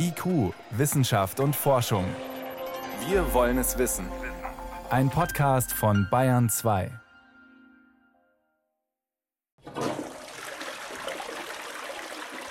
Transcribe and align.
IQ, 0.00 0.54
Wissenschaft 0.70 1.40
und 1.40 1.56
Forschung. 1.56 2.04
Wir 3.08 3.34
wollen 3.34 3.58
es 3.58 3.78
wissen. 3.78 4.06
Ein 4.90 5.10
Podcast 5.10 5.72
von 5.72 6.06
Bayern 6.08 6.48
2. 6.48 6.92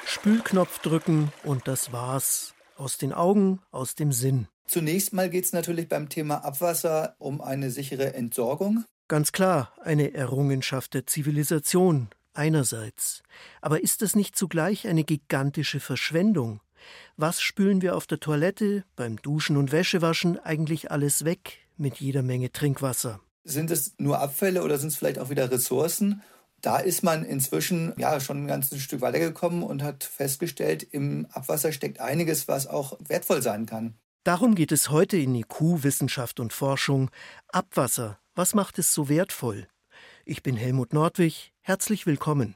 Spülknopf 0.06 0.80
drücken 0.80 1.32
und 1.44 1.70
das 1.70 1.94
war's. 1.94 2.54
Aus 2.76 2.98
den 2.98 3.14
Augen, 3.14 3.62
aus 3.72 3.96
dem 3.96 4.12
Sinn. 4.12 4.48
Zunächst 4.68 5.14
mal 5.14 5.30
geht 5.30 5.46
es 5.46 5.54
natürlich 5.54 5.88
beim 5.88 6.10
Thema 6.10 6.44
Abwasser 6.44 7.16
um 7.18 7.40
eine 7.40 7.72
sichere 7.72 8.14
Entsorgung. 8.14 8.84
Ganz 9.08 9.32
klar, 9.32 9.72
eine 9.82 10.14
Errungenschaft 10.14 10.94
der 10.94 11.08
Zivilisation 11.08 12.10
einerseits. 12.34 13.24
Aber 13.62 13.82
ist 13.82 14.02
das 14.02 14.18
nicht 14.18 14.36
zugleich 14.36 14.86
eine 14.88 15.06
gigantische 15.06 15.80
Verschwendung? 15.80 16.60
Was 17.16 17.42
spülen 17.42 17.82
wir 17.82 17.96
auf 17.96 18.08
der 18.08 18.20
Toilette, 18.20 18.84
beim 18.96 19.18
Duschen 19.18 19.58
und 19.58 19.72
Wäschewaschen 19.72 20.40
eigentlich 20.40 20.92
alles 20.92 21.26
weg 21.26 21.60
mit 21.78 21.98
jeder 21.98 22.24
Menge 22.24 22.52
Trinkwasser? 22.52 23.20
Sind 23.44 23.72
es 23.72 23.96
nur 23.98 24.20
Abfälle 24.20 24.64
oder 24.64 24.78
sind 24.78 24.90
es 24.90 24.98
vielleicht 24.98 25.20
auch 25.20 25.30
wieder 25.30 25.50
Ressourcen? 25.50 26.22
Da 26.62 26.80
ist 26.80 27.04
man 27.04 27.24
inzwischen 27.24 27.94
ja 27.98 28.20
schon 28.20 28.44
ein 28.44 28.48
ganzes 28.48 28.82
Stück 28.82 29.02
weitergekommen 29.02 29.64
und 29.64 29.84
hat 29.84 30.04
festgestellt, 30.04 30.84
im 30.84 31.28
Abwasser 31.32 31.72
steckt 31.72 32.00
einiges, 32.00 32.48
was 32.48 32.68
auch 32.68 32.98
wertvoll 33.08 33.42
sein 33.42 33.66
kann. 33.66 33.94
Darum 34.24 34.56
geht 34.56 34.74
es 34.74 34.90
heute 34.90 35.18
in 35.18 35.36
IQ 35.36 35.84
Wissenschaft 35.84 36.40
und 36.40 36.52
Forschung. 36.52 37.10
Abwasser, 37.48 38.20
was 38.36 38.54
macht 38.54 38.80
es 38.80 38.94
so 38.94 39.08
wertvoll? 39.08 39.68
Ich 40.26 40.44
bin 40.44 40.58
Helmut 40.58 40.92
Nordwig, 40.92 41.54
herzlich 41.62 42.06
willkommen. 42.06 42.56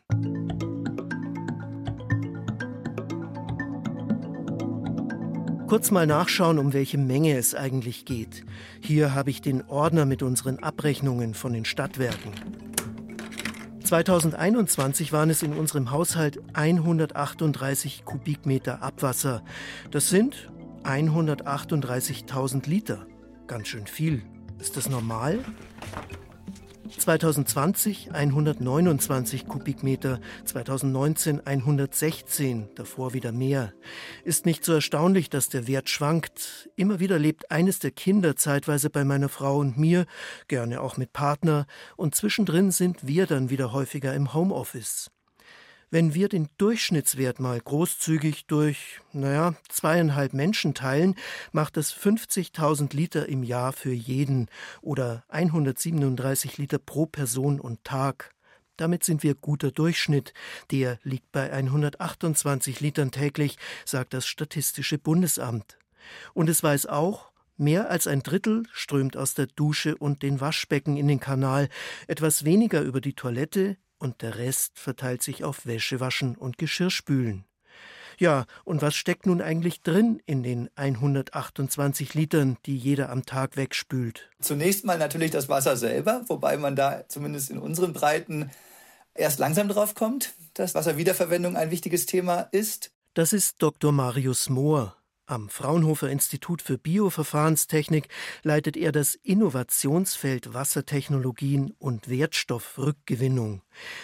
Kurz 5.72 5.90
mal 5.90 6.06
nachschauen, 6.06 6.60
um 6.60 6.74
welche 6.74 6.98
Menge 6.98 7.38
es 7.38 7.56
eigentlich 7.56 8.04
geht. 8.04 8.44
Hier 8.82 9.16
habe 9.16 9.30
ich 9.30 9.42
den 9.42 9.64
Ordner 9.70 10.06
mit 10.06 10.22
unseren 10.22 10.60
Abrechnungen 10.60 11.34
von 11.34 11.54
den 11.54 11.64
Stadtwerken. 11.64 12.34
2021 13.82 15.14
waren 15.14 15.30
es 15.30 15.44
in 15.44 15.54
unserem 15.54 15.92
Haushalt 15.92 16.42
138 16.56 18.04
Kubikmeter 18.04 18.84
Abwasser. 18.84 19.46
Das 19.92 20.10
sind 20.10 20.52
138.000 20.84 22.68
Liter. 22.68 23.08
Ganz 23.48 23.70
schön 23.70 23.88
viel. 23.88 24.24
Ist 24.60 24.76
das 24.76 24.90
normal? 24.90 25.40
2020 26.98 28.12
129 28.14 29.48
Kubikmeter, 29.48 30.20
2019 30.46 31.46
116, 31.46 32.70
davor 32.76 33.14
wieder 33.14 33.32
mehr. 33.32 33.74
Ist 34.24 34.46
nicht 34.46 34.66
so 34.66 34.74
erstaunlich, 34.74 35.30
dass 35.30 35.50
der 35.50 35.68
Wert 35.68 35.90
schwankt. 35.90 36.70
Immer 36.76 37.00
wieder 37.00 37.20
lebt 37.20 37.52
eines 37.52 37.80
der 37.80 37.92
Kinder 37.92 38.36
zeitweise 38.36 38.90
bei 38.90 39.04
meiner 39.04 39.30
Frau 39.30 39.58
und 39.58 39.78
mir, 39.78 40.06
gerne 40.48 40.82
auch 40.82 40.98
mit 40.98 41.14
Partner, 41.14 41.66
und 41.98 42.16
zwischendrin 42.16 42.72
sind 42.72 43.08
wir 43.08 43.28
dann 43.28 43.50
wieder 43.50 43.74
häufiger 43.74 44.14
im 44.14 44.34
Homeoffice. 44.34 45.12
Wenn 45.94 46.14
wir 46.14 46.30
den 46.30 46.48
Durchschnittswert 46.58 47.42
mal 47.42 47.60
großzügig 47.60 48.46
durch, 48.48 49.02
naja, 49.12 49.56
zweieinhalb 49.68 50.32
Menschen 50.32 50.74
teilen, 50.74 51.16
macht 51.52 51.76
es 51.76 51.94
50.000 51.94 52.96
Liter 52.96 53.28
im 53.28 53.44
Jahr 53.44 53.74
für 53.74 53.92
jeden 53.92 54.48
oder 54.82 55.26
137 55.28 56.58
Liter 56.58 56.78
pro 56.78 57.08
Person 57.08 57.60
und 57.60 57.84
Tag. 57.84 58.34
Damit 58.78 59.04
sind 59.04 59.22
wir 59.22 59.36
guter 59.36 59.72
Durchschnitt. 59.72 60.34
Der 60.72 60.98
liegt 61.04 61.30
bei 61.34 61.52
128 61.52 62.80
Litern 62.80 63.12
täglich, 63.12 63.58
sagt 63.84 64.14
das 64.14 64.26
Statistische 64.26 64.98
Bundesamt. 64.98 65.78
Und 66.34 66.50
es 66.50 66.64
weiß 66.64 66.86
auch, 66.86 67.32
Mehr 67.58 67.92
als 67.92 68.08
ein 68.08 68.24
Drittel 68.24 68.64
strömt 68.72 69.16
aus 69.16 69.36
der 69.36 69.46
Dusche 69.46 69.96
und 69.96 70.24
den 70.24 70.42
Waschbecken 70.42 70.98
in 70.98 71.08
den 71.08 71.20
Kanal, 71.20 71.70
etwas 72.08 72.44
weniger 72.44 72.82
über 72.82 73.02
die 73.02 73.14
Toilette, 73.14 73.78
und 74.02 74.22
der 74.22 74.38
Rest 74.38 74.80
verteilt 74.80 75.22
sich 75.22 75.44
auf 75.44 75.66
Wäschewaschen 75.66 76.36
und 76.36 76.58
Geschirrspülen. 76.58 77.46
Ja, 78.18 78.46
und 78.66 78.82
was 78.82 78.96
steckt 78.96 79.26
nun 79.26 79.42
eigentlich 79.42 79.82
drin 79.82 80.22
in 80.26 80.44
den 80.44 80.70
128 80.76 82.14
Litern, 82.14 82.58
die 82.66 82.78
jeder 82.78 83.10
am 83.10 83.26
Tag 83.26 83.58
wegspült? 83.58 84.30
Zunächst 84.42 84.86
mal 84.86 84.98
natürlich 84.98 85.32
das 85.32 85.50
Wasser 85.50 85.76
selber, 85.78 86.24
wobei 86.28 86.58
man 86.58 86.76
da 86.76 87.08
zumindest 87.08 87.50
in 87.50 87.58
unseren 87.58 87.94
Breiten 87.94 88.52
erst 89.16 89.40
langsam 89.40 89.70
drauf 89.70 89.96
kommt, 89.96 90.34
dass 90.54 90.76
Wasserwiederverwendung 90.76 91.56
ein 91.56 91.72
wichtiges 91.72 92.06
Thema 92.06 92.42
ist. 92.52 92.92
Das 93.14 93.34
ist 93.34 93.56
Dr. 93.60 93.92
Marius 93.92 94.50
Mohr, 94.50 94.96
am 95.32 95.50
Fraunhofer 95.50 96.10
Institut 96.10 96.62
für 96.62 96.78
Bioverfahrenstechnik 96.78 98.10
leitet 98.44 98.76
er 98.76 98.92
das 98.92 99.16
Innovationsfeld 99.16 100.54
Wassertechnologien 100.54 101.74
und 101.80 102.10
Wertstoffrückgewinnung. 102.10 103.62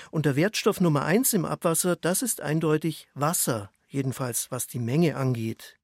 Und 0.10 0.26
der 0.26 0.36
Wertstoff 0.36 0.80
Nummer 0.80 1.04
eins 1.04 1.34
im 1.34 1.46
Abwasser, 1.46 1.96
das 1.96 2.22
ist 2.22 2.42
eindeutig 2.42 3.08
Wasser, 3.14 3.70
jedenfalls 3.88 4.52
was 4.52 4.68
die 4.68 4.80
Menge 4.80 5.18
angeht. 5.18 5.78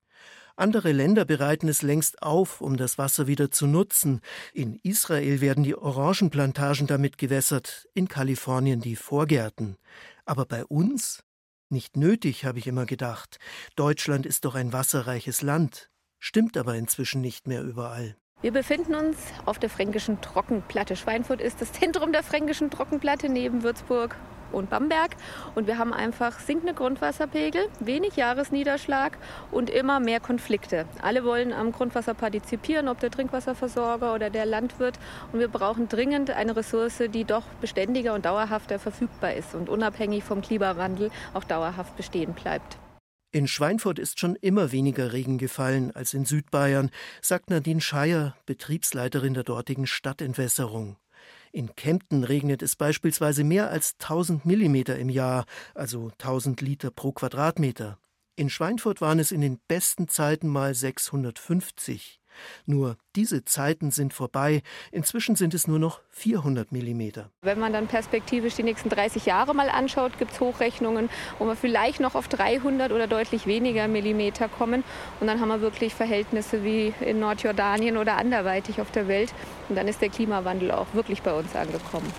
Andere 0.56 0.92
Länder 0.92 1.26
bereiten 1.26 1.68
es 1.68 1.81
längst 1.81 2.22
auf, 2.22 2.62
um 2.62 2.78
das 2.78 2.98
Wasser 2.98 3.28
wieder 3.28 3.50
zu 3.50 3.66
nutzen. 3.66 4.22
In 4.54 4.80
Israel 4.84 5.42
werden 5.42 5.64
die 5.64 5.75
Orangenplantagen 5.75 6.88
damit 6.88 7.18
gewässert, 7.18 7.90
in 7.94 8.08
Kalifornien 8.08 8.80
die 8.80 8.96
Vorgärten. 8.96 9.78
Aber 10.25 10.46
bei 10.46 10.64
uns 10.64 11.24
nicht 11.73 11.97
nötig, 11.97 12.45
habe 12.45 12.59
ich 12.59 12.67
immer 12.67 12.85
gedacht. 12.85 13.39
Deutschland 13.75 14.25
ist 14.25 14.45
doch 14.45 14.56
ein 14.56 14.72
wasserreiches 14.72 15.41
Land. 15.41 15.89
Stimmt 16.19 16.56
aber 16.56 16.75
inzwischen 16.75 17.19
nicht 17.19 17.47
mehr 17.47 17.63
überall. 17.63 18.16
Wir 18.41 18.51
befinden 18.51 18.95
uns 18.95 19.17
auf 19.45 19.59
der 19.59 19.69
fränkischen 19.69 20.22
Trockenplatte. 20.22 20.95
Schweinfurt 20.95 21.41
ist 21.41 21.62
das 21.62 21.73
Zentrum 21.73 22.12
der 22.12 22.23
fränkischen 22.23 22.69
Trockenplatte 22.69 23.28
neben 23.28 23.63
Würzburg 23.63 24.16
und 24.53 24.69
Bamberg. 24.69 25.16
Und 25.56 25.68
wir 25.68 25.78
haben 25.78 25.94
einfach 25.94 26.40
sinkende 26.40 26.74
Grundwasserpegel, 26.74 27.68
wenig 27.80 28.16
Jahresniederschlag 28.16 29.18
und 29.52 29.69
immer 29.69 30.00
mehr 30.00 30.19
Konflikte. 30.19 30.86
Alle 31.02 31.24
wollen 31.24 31.53
am 31.53 31.72
Grundwasser 31.72 32.14
partizipieren, 32.14 32.88
ob 32.88 33.00
der 33.00 33.12
Trinkwasserversorger 33.12 34.13
oder 34.13 34.30
der 34.30 34.46
Landwirt. 34.46 35.00
Und 35.31 35.40
wir 35.40 35.47
brauchen 35.47 35.90
dringend 35.90 36.31
eine 36.31 36.56
Ressource, 36.56 37.03
die 37.13 37.25
doch 37.25 37.44
beständiger 37.62 38.13
und 38.13 38.25
dauerhafter 38.25 38.80
verfügbar 38.80 39.34
ist 39.34 39.56
und 39.56 39.69
unabhängig 39.69 40.24
vom 40.24 40.42
Klimawandel 40.42 41.12
auch 41.34 41.44
dauerhaft 41.44 41.96
bestehen 41.97 42.34
bleibt. 42.34 42.78
In 43.36 43.47
Schweinfurt 43.47 43.97
ist 43.97 44.19
schon 44.19 44.36
immer 44.36 44.72
weniger 44.72 45.12
Regen 45.12 45.40
gefallen 45.40 45.90
als 45.96 46.13
in 46.13 46.24
Südbayern, 46.24 46.92
sagt 47.19 47.50
Nadine 47.50 47.81
Scheier, 47.81 48.36
Betriebsleiterin 48.46 49.34
der 49.34 49.44
dortigen 49.44 49.88
Stadtentwässerung. 49.88 50.97
In 51.56 51.75
Kempten 51.75 52.24
regnet 52.24 52.64
es 52.64 52.75
beispielsweise 52.75 53.44
mehr 53.44 53.69
als 53.69 53.94
1000 54.00 54.44
Millimeter 54.44 54.97
im 54.97 55.08
Jahr, 55.08 55.46
also 55.75 56.09
1000 56.14 56.59
Liter 56.62 56.90
pro 56.90 57.12
Quadratmeter. 57.12 58.00
In 58.36 58.50
Schweinfurt 58.50 59.02
waren 59.02 59.19
es 59.19 59.31
in 59.31 59.41
den 59.41 59.59
besten 59.68 60.08
Zeiten 60.08 60.47
mal 60.47 60.74
650. 60.74 62.19
Nur 62.66 62.97
diese 63.16 63.45
Zeiten 63.45 63.91
sind 63.91 64.13
vorbei. 64.13 64.61
Inzwischen 64.91 65.35
sind 65.35 65.53
es 65.53 65.67
nur 65.67 65.79
noch 65.79 66.01
400 66.11 66.71
Millimeter. 66.71 67.29
Wenn 67.41 67.59
man 67.59 67.73
dann 67.73 67.88
perspektivisch 67.88 68.55
die 68.55 68.63
nächsten 68.63 68.89
30 68.89 69.25
Jahre 69.25 69.53
mal 69.53 69.69
anschaut, 69.69 70.17
gibt 70.17 70.31
es 70.31 70.39
Hochrechnungen, 70.39 71.09
wo 71.39 71.45
wir 71.45 71.55
vielleicht 71.55 71.99
noch 71.99 72.16
auf 72.16 72.27
300 72.27 72.91
oder 72.91 73.07
deutlich 73.07 73.45
weniger 73.45 73.88
Millimeter 73.88 74.49
kommen. 74.49 74.83
Und 75.19 75.27
dann 75.27 75.39
haben 75.39 75.49
wir 75.49 75.61
wirklich 75.61 75.94
Verhältnisse 75.94 76.63
wie 76.63 76.94
in 76.99 77.19
Nordjordanien 77.19 77.97
oder 77.97 78.17
anderweitig 78.17 78.81
auf 78.81 78.91
der 78.91 79.07
Welt. 79.07 79.33
Und 79.69 79.75
dann 79.75 79.88
ist 79.88 80.01
der 80.01 80.09
Klimawandel 80.09 80.71
auch 80.71 80.94
wirklich 80.94 81.21
bei 81.21 81.33
uns 81.33 81.55
angekommen. 81.55 82.11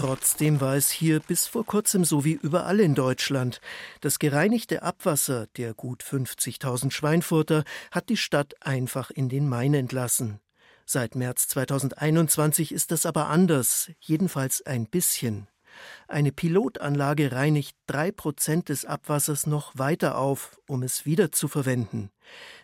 Trotzdem 0.00 0.62
war 0.62 0.76
es 0.76 0.90
hier 0.90 1.20
bis 1.20 1.46
vor 1.46 1.66
kurzem 1.66 2.06
so 2.06 2.24
wie 2.24 2.32
überall 2.32 2.80
in 2.80 2.94
Deutschland. 2.94 3.60
Das 4.00 4.18
gereinigte 4.18 4.82
Abwasser 4.82 5.46
der 5.58 5.74
gut 5.74 6.02
50.000 6.02 6.90
Schweinfurter 6.90 7.64
hat 7.90 8.08
die 8.08 8.16
Stadt 8.16 8.54
einfach 8.62 9.10
in 9.10 9.28
den 9.28 9.46
Main 9.46 9.74
entlassen. 9.74 10.40
Seit 10.86 11.16
März 11.16 11.48
2021 11.48 12.72
ist 12.72 12.92
das 12.92 13.04
aber 13.04 13.28
anders, 13.28 13.90
jedenfalls 14.00 14.64
ein 14.64 14.86
bisschen. 14.86 15.48
Eine 16.08 16.32
Pilotanlage 16.32 17.32
reinigt 17.32 17.76
drei 17.86 18.10
Prozent 18.10 18.70
des 18.70 18.86
Abwassers 18.86 19.46
noch 19.46 19.76
weiter 19.76 20.16
auf, 20.16 20.58
um 20.66 20.82
es 20.82 21.04
wieder 21.04 21.30
zu 21.30 21.46
verwenden. 21.46 22.10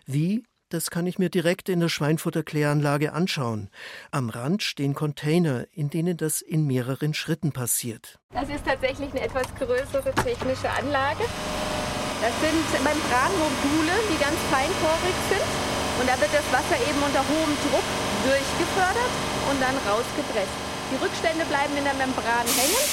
Wie 0.07 0.45
das 0.69 0.91
kann 0.91 1.07
ich 1.07 1.19
mir 1.19 1.31
direkt 1.31 1.69
in 1.69 1.81
der 1.81 1.89
Schweinfurter 1.89 2.43
Kläranlage 2.43 3.13
anschauen. 3.13 3.71
Am 4.11 4.31
Rand 4.31 4.63
stehen 4.63 4.95
Container, 4.95 5.67
in 5.73 5.91
denen 5.91 6.17
das 6.17 6.41
in 6.41 6.67
mehreren 6.67 7.15
Schritten 7.15 7.53
passiert. 7.53 8.19
Das 8.33 8.49
ist 8.49 8.65
tatsächlich 8.65 9.11
eine 9.11 9.23
etwas 9.23 9.47
größere 9.55 10.13
technische 10.25 10.71
Anlage. 10.71 11.25
Das 12.21 12.33
sind 12.41 12.85
Membranmodule, 12.85 13.97
die 14.11 14.19
ganz 14.19 14.39
feinporig 14.51 15.17
sind. 15.29 15.47
Und 16.01 16.09
da 16.09 16.21
wird 16.21 16.33
das 16.33 16.45
Wasser 16.53 16.77
eben 16.77 17.01
unter 17.03 17.25
hohem 17.25 17.57
Druck 17.71 17.87
durchgefördert 18.25 19.13
und 19.51 19.61
dann 19.61 19.77
rausgepresst. 19.89 20.57
Die 20.93 21.03
Rückstände 21.03 21.45
bleiben 21.47 21.77
in 21.77 21.85
der 21.85 21.95
Membran 21.95 22.47
hängen 22.47 22.85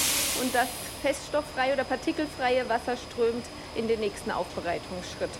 und 0.41 0.53
das 0.55 0.69
feststofffreie 1.01 1.73
oder 1.73 1.83
partikelfreie 1.83 2.67
Wasser 2.69 2.95
strömt 2.95 3.45
in 3.75 3.87
den 3.87 3.99
nächsten 3.99 4.31
Aufbereitungsschritt. 4.31 5.31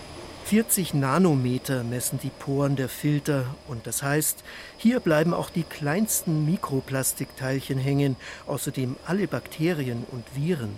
40 0.54 0.94
Nanometer 0.94 1.82
messen 1.82 2.20
die 2.22 2.30
Poren 2.30 2.76
der 2.76 2.88
Filter 2.88 3.44
und 3.66 3.88
das 3.88 4.04
heißt, 4.04 4.44
hier 4.76 5.00
bleiben 5.00 5.34
auch 5.34 5.50
die 5.50 5.64
kleinsten 5.64 6.44
Mikroplastikteilchen 6.44 7.76
hängen, 7.76 8.14
außerdem 8.46 8.94
alle 9.04 9.26
Bakterien 9.26 10.06
und 10.12 10.22
Viren. 10.36 10.76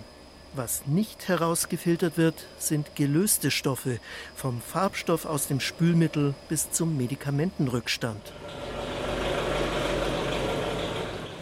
Was 0.55 0.87
nicht 0.87 1.27
herausgefiltert 1.27 2.17
wird, 2.17 2.47
sind 2.57 2.95
gelöste 2.95 3.51
Stoffe, 3.51 3.99
vom 4.35 4.61
Farbstoff 4.61 5.27
aus 5.27 5.45
dem 5.45 5.59
Spülmittel 5.59 6.33
bis 6.49 6.71
zum 6.71 6.97
Medikamentenrückstand. 6.97 8.33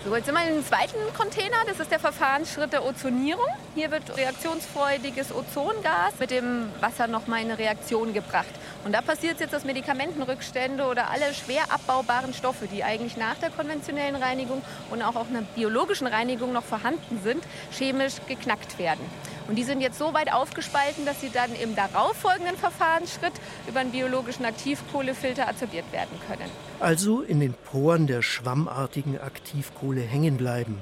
So, 0.06 0.16
jetzt 0.16 0.28
sind 0.28 0.36
wir 0.36 0.48
im 0.48 0.64
zweiten 0.64 1.00
Container. 1.18 1.56
Das 1.66 1.80
ist 1.80 1.90
der 1.90 2.00
Verfahrensschritt 2.00 2.72
der 2.72 2.86
Ozonierung. 2.86 3.48
Hier 3.74 3.90
wird 3.90 4.16
reaktionsfreudiges 4.16 5.34
Ozongas 5.34 6.14
mit 6.20 6.30
dem 6.30 6.70
Wasser 6.80 7.08
nochmal 7.08 7.42
in 7.42 7.50
eine 7.50 7.58
Reaktion 7.58 8.14
gebracht. 8.14 8.46
Und 8.84 8.92
da 8.94 9.02
passiert 9.02 9.40
jetzt, 9.40 9.52
dass 9.52 9.66
Medikamentenrückstände 9.66 10.84
oder 10.86 11.10
alle 11.10 11.34
schwer 11.34 11.64
abbaubaren 11.72 12.36
Stoffe, 12.36 12.68
die 12.68 12.84
eigentlich 12.84 13.18
nach 13.18 13.34
der 13.40 13.50
konventionellen 13.50 14.16
Reinigung 14.16 14.62
und 14.92 15.02
auch 15.02 15.16
auf 15.16 15.28
einer 15.28 15.42
biologischen 15.42 16.06
Reinigung 16.06 16.54
noch 16.54 16.66
vorhanden 16.66 17.20
sind, 17.24 17.44
chemisch 17.72 18.18
geknackt 18.28 18.78
werden. 18.78 19.04
Und 19.48 19.56
die 19.56 19.64
sind 19.64 19.82
jetzt 19.82 20.00
so 20.00 20.14
weit 20.14 20.34
aufgespalten, 20.34 21.06
dass 21.06 21.22
sie 21.22 21.30
dann 21.30 21.54
im 21.56 21.76
darauffolgenden 21.76 22.58
Verfahrensschritt 22.58 23.34
über 23.68 23.80
einen 23.80 23.92
biologischen 23.92 24.46
Aktivkohlefilter 24.46 25.48
adsorbiert 25.48 25.92
werden 25.92 26.18
können. 26.28 26.50
Also 26.80 27.22
in 27.22 27.40
den 27.40 27.54
Poren 27.54 28.08
der 28.08 28.22
schwammartigen 28.22 29.20
Aktivkohle 29.20 30.02
hängen 30.02 30.38
bleiben. 30.38 30.82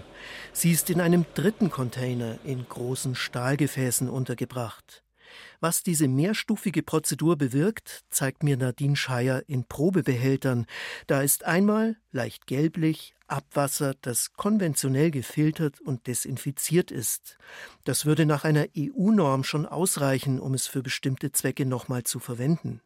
Sie 0.54 0.72
ist 0.72 0.90
in 0.90 1.02
einem 1.02 1.26
dritten 1.34 1.70
Container 1.70 2.38
in 2.44 2.66
großen 2.68 3.16
Stahlgefäßen 3.16 4.10
untergebracht. 4.10 5.04
Was 5.64 5.82
diese 5.82 6.10
mehrstufige 6.10 6.84
Prozedur 6.84 7.38
bewirkt, 7.38 8.04
zeigt 8.10 8.44
mir 8.44 8.58
Nadine 8.58 8.98
Scheier 8.98 9.44
in 9.48 9.64
Probebehältern. 9.64 10.66
Da 11.08 11.22
ist 11.22 11.46
einmal 11.46 11.96
leicht 12.12 12.48
gelblich 12.48 13.16
Abwasser, 13.28 13.94
das 14.02 14.34
konventionell 14.34 15.10
gefiltert 15.10 15.80
und 15.80 16.06
desinfiziert 16.06 16.92
ist. 16.92 17.38
Das 17.86 18.06
würde 18.06 18.26
nach 18.26 18.44
einer 18.44 18.66
EU-Norm 18.78 19.46
schon 19.46 19.66
ausreichen, 19.66 20.42
um 20.42 20.54
es 20.54 20.68
für 20.68 20.84
bestimmte 20.84 21.32
Zwecke 21.32 21.66
nochmal 21.66 22.04
zu 22.04 22.20
verwenden. 22.20 22.82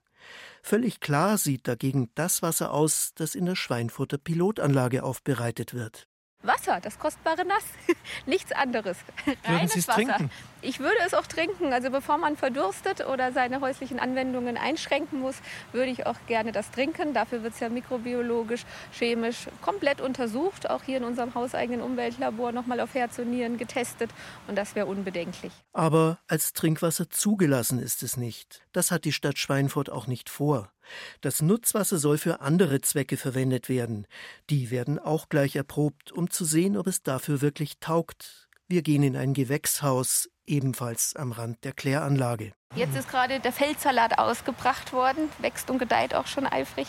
Völlig 0.62 1.00
klar 1.00 1.40
sieht 1.40 1.68
dagegen 1.68 2.12
das 2.14 2.44
Wasser 2.44 2.72
aus, 2.72 3.10
das 3.16 3.34
in 3.34 3.48
der 3.48 3.56
Schweinfurter 3.56 4.20
Pilotanlage 4.20 5.02
aufbereitet 5.02 5.74
wird. 5.74 6.08
Wasser, 6.44 6.80
das 6.82 7.00
kostbare 7.00 7.46
Nass, 7.46 7.64
nichts 8.26 8.52
anderes. 8.52 8.98
Würden 9.46 9.68
Sie 9.68 9.80
es 9.80 9.88
trinken? 9.88 10.32
Ich 10.62 10.80
würde 10.80 10.98
es 11.06 11.14
auch 11.14 11.28
trinken. 11.28 11.74
Also 11.74 11.92
bevor 11.92 12.18
man 12.18 12.36
verdurstet 12.36 13.06
oder 13.06 13.32
seine 13.32 13.62
häuslichen 13.62 14.00
Anwendungen 14.00 14.58
einschränken 14.58 15.20
muss, 15.20 15.36
würde 15.72 15.92
ich 15.92 16.06
auch 16.06 16.16
gerne 16.28 16.52
das 16.52 16.72
trinken. 16.72 17.14
Dafür 17.14 17.44
wird 17.44 17.54
es 17.54 17.60
ja 17.60 17.70
mikrobiologisch, 17.70 18.66
chemisch 18.92 19.48
komplett 19.62 20.02
untersucht, 20.02 20.70
auch 20.70 20.84
hier 20.84 20.98
in 20.98 21.04
unserem 21.04 21.36
hauseigenen 21.36 21.82
Umweltlabor 21.82 22.52
nochmal 22.52 22.80
auf 22.80 22.94
Herz 22.94 23.20
und 23.20 23.30
Nieren 23.30 23.58
getestet 23.58 24.10
und 24.48 24.56
das 24.56 24.76
wäre 24.76 24.88
unbedenklich. 24.88 25.54
Aber 25.74 26.20
als 26.28 26.54
Trinkwasser 26.54 27.10
zugelassen 27.10 27.80
ist 27.80 28.02
es 28.04 28.18
nicht. 28.18 28.62
Das 28.72 28.92
hat 28.92 29.06
die 29.06 29.14
Stadt 29.14 29.38
Schweinfurt 29.38 29.90
auch 29.90 30.08
nicht 30.08 30.30
vor. 30.30 30.72
Das 31.22 31.42
Nutzwasser 31.42 31.98
soll 31.98 32.18
für 32.18 32.42
andere 32.42 32.82
Zwecke 32.82 33.18
verwendet 33.18 33.70
werden. 33.70 34.08
Die 34.50 34.72
werden 34.72 35.00
auch 35.00 35.30
gleich 35.30 35.56
erprobt, 35.56 36.12
um 36.12 36.30
zu 36.30 36.46
sehen, 36.46 36.78
ob 36.78 36.88
es 36.88 37.04
dafür 37.04 37.42
wirklich 37.42 37.80
taugt. 37.80 38.48
Wir 38.68 38.82
gehen 38.82 39.04
in 39.04 39.16
ein 39.16 39.34
Gewächshaus, 39.34 40.30
ebenfalls 40.46 41.16
am 41.16 41.32
Rand 41.32 41.64
der 41.64 41.74
Kläranlage. 41.74 42.54
Jetzt 42.76 42.98
ist 42.98 43.10
gerade 43.10 43.40
der 43.40 43.54
Feldsalat 43.54 44.20
ausgebracht 44.20 44.94
worden, 44.94 45.30
wächst 45.40 45.70
und 45.70 45.78
gedeiht 45.78 46.14
auch 46.14 46.28
schon 46.28 46.46
eifrig. 46.46 46.88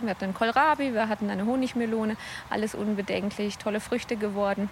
Wir 0.00 0.10
hatten 0.10 0.24
einen 0.24 0.34
Kohlrabi, 0.34 0.92
wir 0.92 1.08
hatten 1.08 1.30
eine 1.30 1.46
Honigmelone, 1.46 2.16
alles 2.48 2.74
unbedenklich, 2.74 3.58
tolle 3.58 3.80
Früchte 3.80 4.16
geworden 4.16 4.70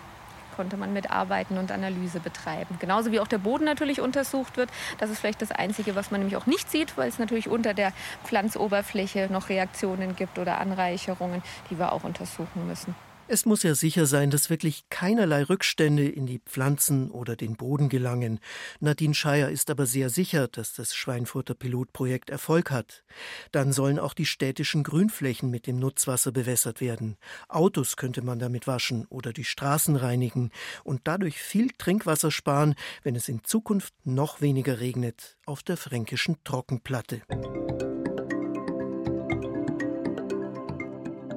konnte 0.58 0.76
man 0.76 0.92
mitarbeiten 0.92 1.56
und 1.56 1.70
Analyse 1.70 2.18
betreiben. 2.18 2.78
Genauso 2.80 3.12
wie 3.12 3.20
auch 3.20 3.28
der 3.28 3.38
Boden 3.38 3.64
natürlich 3.64 4.00
untersucht 4.00 4.56
wird. 4.56 4.70
Das 4.98 5.08
ist 5.08 5.20
vielleicht 5.20 5.40
das 5.40 5.52
Einzige, 5.52 5.94
was 5.94 6.10
man 6.10 6.20
nämlich 6.20 6.36
auch 6.36 6.46
nicht 6.46 6.68
sieht, 6.68 6.98
weil 6.98 7.08
es 7.08 7.20
natürlich 7.20 7.48
unter 7.48 7.74
der 7.74 7.92
Pflanzoberfläche 8.24 9.28
noch 9.30 9.50
Reaktionen 9.50 10.16
gibt 10.16 10.36
oder 10.36 10.58
Anreicherungen, 10.58 11.44
die 11.70 11.78
wir 11.78 11.92
auch 11.92 12.02
untersuchen 12.02 12.66
müssen. 12.66 13.07
Es 13.30 13.44
muss 13.44 13.62
ja 13.62 13.74
sicher 13.74 14.06
sein, 14.06 14.30
dass 14.30 14.48
wirklich 14.48 14.88
keinerlei 14.88 15.42
Rückstände 15.42 16.08
in 16.08 16.24
die 16.24 16.38
Pflanzen 16.38 17.10
oder 17.10 17.36
den 17.36 17.56
Boden 17.56 17.90
gelangen. 17.90 18.40
Nadine 18.80 19.12
Scheier 19.12 19.50
ist 19.50 19.68
aber 19.68 19.84
sehr 19.84 20.08
sicher, 20.08 20.48
dass 20.48 20.72
das 20.72 20.94
Schweinfurter 20.94 21.52
Pilotprojekt 21.52 22.30
Erfolg 22.30 22.70
hat. 22.70 23.04
Dann 23.52 23.74
sollen 23.74 23.98
auch 23.98 24.14
die 24.14 24.24
städtischen 24.24 24.82
Grünflächen 24.82 25.50
mit 25.50 25.66
dem 25.66 25.78
Nutzwasser 25.78 26.32
bewässert 26.32 26.80
werden. 26.80 27.18
Autos 27.50 27.98
könnte 27.98 28.22
man 28.22 28.38
damit 28.38 28.66
waschen 28.66 29.04
oder 29.10 29.34
die 29.34 29.44
Straßen 29.44 29.96
reinigen 29.96 30.50
und 30.82 31.02
dadurch 31.04 31.36
viel 31.36 31.68
Trinkwasser 31.76 32.30
sparen, 32.30 32.76
wenn 33.02 33.14
es 33.14 33.28
in 33.28 33.44
Zukunft 33.44 33.92
noch 34.04 34.40
weniger 34.40 34.80
regnet 34.80 35.36
auf 35.44 35.62
der 35.62 35.76
fränkischen 35.76 36.36
Trockenplatte. 36.44 37.20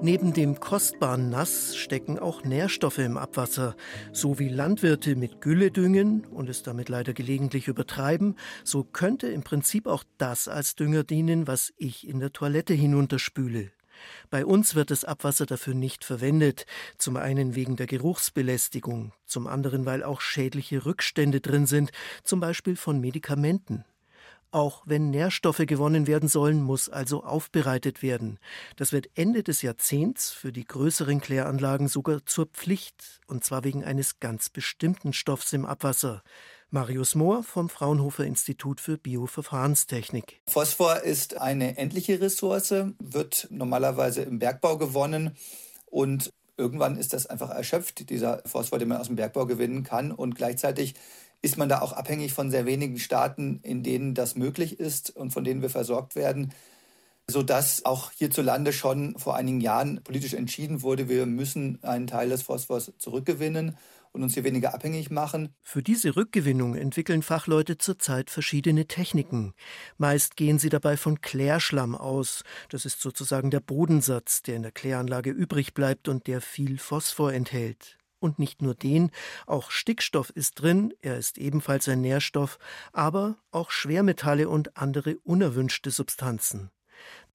Neben 0.04 0.34
dem 0.34 0.60
kostbaren 0.60 1.30
Nass 1.30 1.76
stecken 1.76 2.18
auch 2.18 2.44
Nährstoffe 2.44 2.98
im 2.98 3.18
Abwasser. 3.18 3.76
So 4.12 4.40
wie 4.40 4.50
Landwirte 4.50 5.16
mit 5.16 5.42
Gülle 5.42 5.70
düngen 5.70 6.26
und 6.26 6.50
es 6.50 6.64
damit 6.64 6.90
leider 6.90 7.14
gelegentlich 7.14 7.68
übertreiben, 7.68 8.36
so 8.64 8.84
könnte 8.84 9.28
im 9.28 9.44
Prinzip 9.44 9.86
auch 9.86 10.04
das 10.18 10.48
als 10.48 10.74
Dünger 10.74 11.04
dienen, 11.04 11.46
was 11.46 11.72
ich 11.78 12.08
in 12.08 12.20
der 12.20 12.34
Toilette 12.34 12.74
hinunterspüle. 12.74 13.70
Bei 14.32 14.44
uns 14.44 14.74
wird 14.74 14.90
das 14.90 15.06
Abwasser 15.06 15.46
dafür 15.46 15.76
nicht 15.76 16.04
verwendet, 16.04 16.66
zum 16.98 17.16
einen 17.16 17.54
wegen 17.54 17.76
der 17.76 17.86
Geruchsbelästigung, 17.86 19.14
zum 19.28 19.46
anderen 19.46 19.86
weil 19.86 20.04
auch 20.04 20.22
schädliche 20.22 20.84
Rückstände 20.84 21.42
drin 21.42 21.68
sind, 21.68 21.92
zum 22.24 22.40
Beispiel 22.40 22.76
von 22.76 23.00
Medikamenten. 23.00 23.86
Auch 24.52 24.84
wenn 24.86 25.10
Nährstoffe 25.12 25.64
gewonnen 25.66 26.08
werden 26.08 26.28
sollen, 26.28 26.62
muss 26.62 26.90
also 26.90 27.24
aufbereitet 27.24 28.04
werden. 28.04 28.38
Das 28.76 28.92
wird 28.92 29.10
Ende 29.16 29.44
des 29.44 29.62
Jahrzehnts 29.62 30.32
für 30.32 30.52
die 30.52 30.66
größeren 30.66 31.22
Kläranlagen 31.22 31.88
sogar 31.88 32.26
zur 32.26 32.48
Pflicht, 32.48 33.22
und 33.28 33.46
zwar 33.46 33.64
wegen 33.64 33.86
eines 33.86 34.20
ganz 34.20 34.50
bestimmten 34.50 35.14
Stoffs 35.14 35.54
im 35.54 35.66
Abwasser. 35.66 36.22
Marius 36.70 37.16
Mohr 37.16 37.44
vom 37.44 37.70
Fraunhofer 37.70 38.26
Institut 38.26 38.82
für 38.82 38.98
Bioverfahrenstechnik. 38.98 40.42
Phosphor 40.48 41.02
ist 41.02 41.38
eine 41.38 41.78
endliche 41.78 42.20
Ressource, 42.20 42.74
wird 43.00 43.48
normalerweise 43.52 44.24
im 44.24 44.40
Bergbau 44.40 44.78
gewonnen 44.78 45.38
und 45.86 46.34
irgendwann 46.58 46.98
ist 46.98 47.14
das 47.14 47.26
einfach 47.26 47.50
erschöpft, 47.50 48.10
dieser 48.10 48.42
Phosphor, 48.46 48.80
den 48.80 48.90
man 48.90 49.00
aus 49.00 49.08
dem 49.08 49.16
Bergbau 49.16 49.46
gewinnen 49.46 49.84
kann. 49.84 50.12
Und 50.12 50.36
gleichzeitig 50.36 50.96
ist 51.42 51.58
man 51.58 51.70
da 51.70 51.82
auch 51.82 51.94
abhängig 51.94 52.34
von 52.34 52.52
sehr 52.52 52.66
wenigen 52.66 53.00
Staaten, 53.00 53.60
in 53.64 53.84
denen 53.84 54.14
das 54.14 54.36
möglich 54.36 54.80
ist 54.80 55.10
und 55.10 55.32
von 55.32 55.44
denen 55.44 55.62
wir 55.62 55.70
versorgt 55.70 56.16
werden, 56.16 56.54
sodass 57.28 57.86
auch 57.86 58.12
hierzulande 58.12 58.74
schon 58.74 59.18
vor 59.18 59.36
einigen 59.36 59.62
Jahren 59.62 60.04
politisch 60.04 60.34
entschieden 60.34 60.82
wurde, 60.82 61.10
wir 61.10 61.26
müssen 61.26 61.84
einen 61.84 62.08
Teil 62.08 62.30
des 62.30 62.44
Phosphors 62.44 62.92
zurückgewinnen 62.98 63.78
und 64.12 64.24
uns 64.24 64.34
hier 64.34 64.44
weniger 64.44 64.74
abhängig 64.74 65.10
machen. 65.10 65.56
Für 65.64 65.82
diese 65.82 66.16
Rückgewinnung 66.16 66.76
entwickeln 66.76 67.24
Fachleute 67.24 67.78
zurzeit 67.78 68.30
verschiedene 68.30 68.86
Techniken. 68.86 69.54
Meist 69.98 70.36
gehen 70.36 70.60
sie 70.60 70.70
dabei 70.70 70.98
von 70.98 71.22
Klärschlamm 71.22 71.96
aus. 71.96 72.44
Das 72.70 72.86
ist 72.86 73.02
sozusagen 73.02 73.52
der 73.52 73.62
Bodensatz, 73.62 74.42
der 74.42 74.58
in 74.58 74.64
der 74.64 74.72
Kläranlage 74.74 75.32
übrig 75.32 75.74
bleibt 75.74 76.08
und 76.08 76.28
der 76.28 76.42
viel 76.42 76.78
Phosphor 76.78 77.32
enthält. 77.34 77.98
Und 78.22 78.38
nicht 78.38 78.62
nur 78.62 78.76
den, 78.76 79.10
auch 79.48 79.72
Stickstoff 79.72 80.30
ist 80.30 80.62
drin, 80.62 80.94
er 81.02 81.18
ist 81.18 81.40
ebenfalls 81.40 81.90
ein 81.90 82.02
Nährstoff, 82.02 82.60
aber 82.94 83.36
auch 83.50 83.72
Schwermetalle 83.72 84.48
und 84.48 84.78
andere 84.78 85.18
unerwünschte 85.24 85.90
Substanzen. 85.90 86.70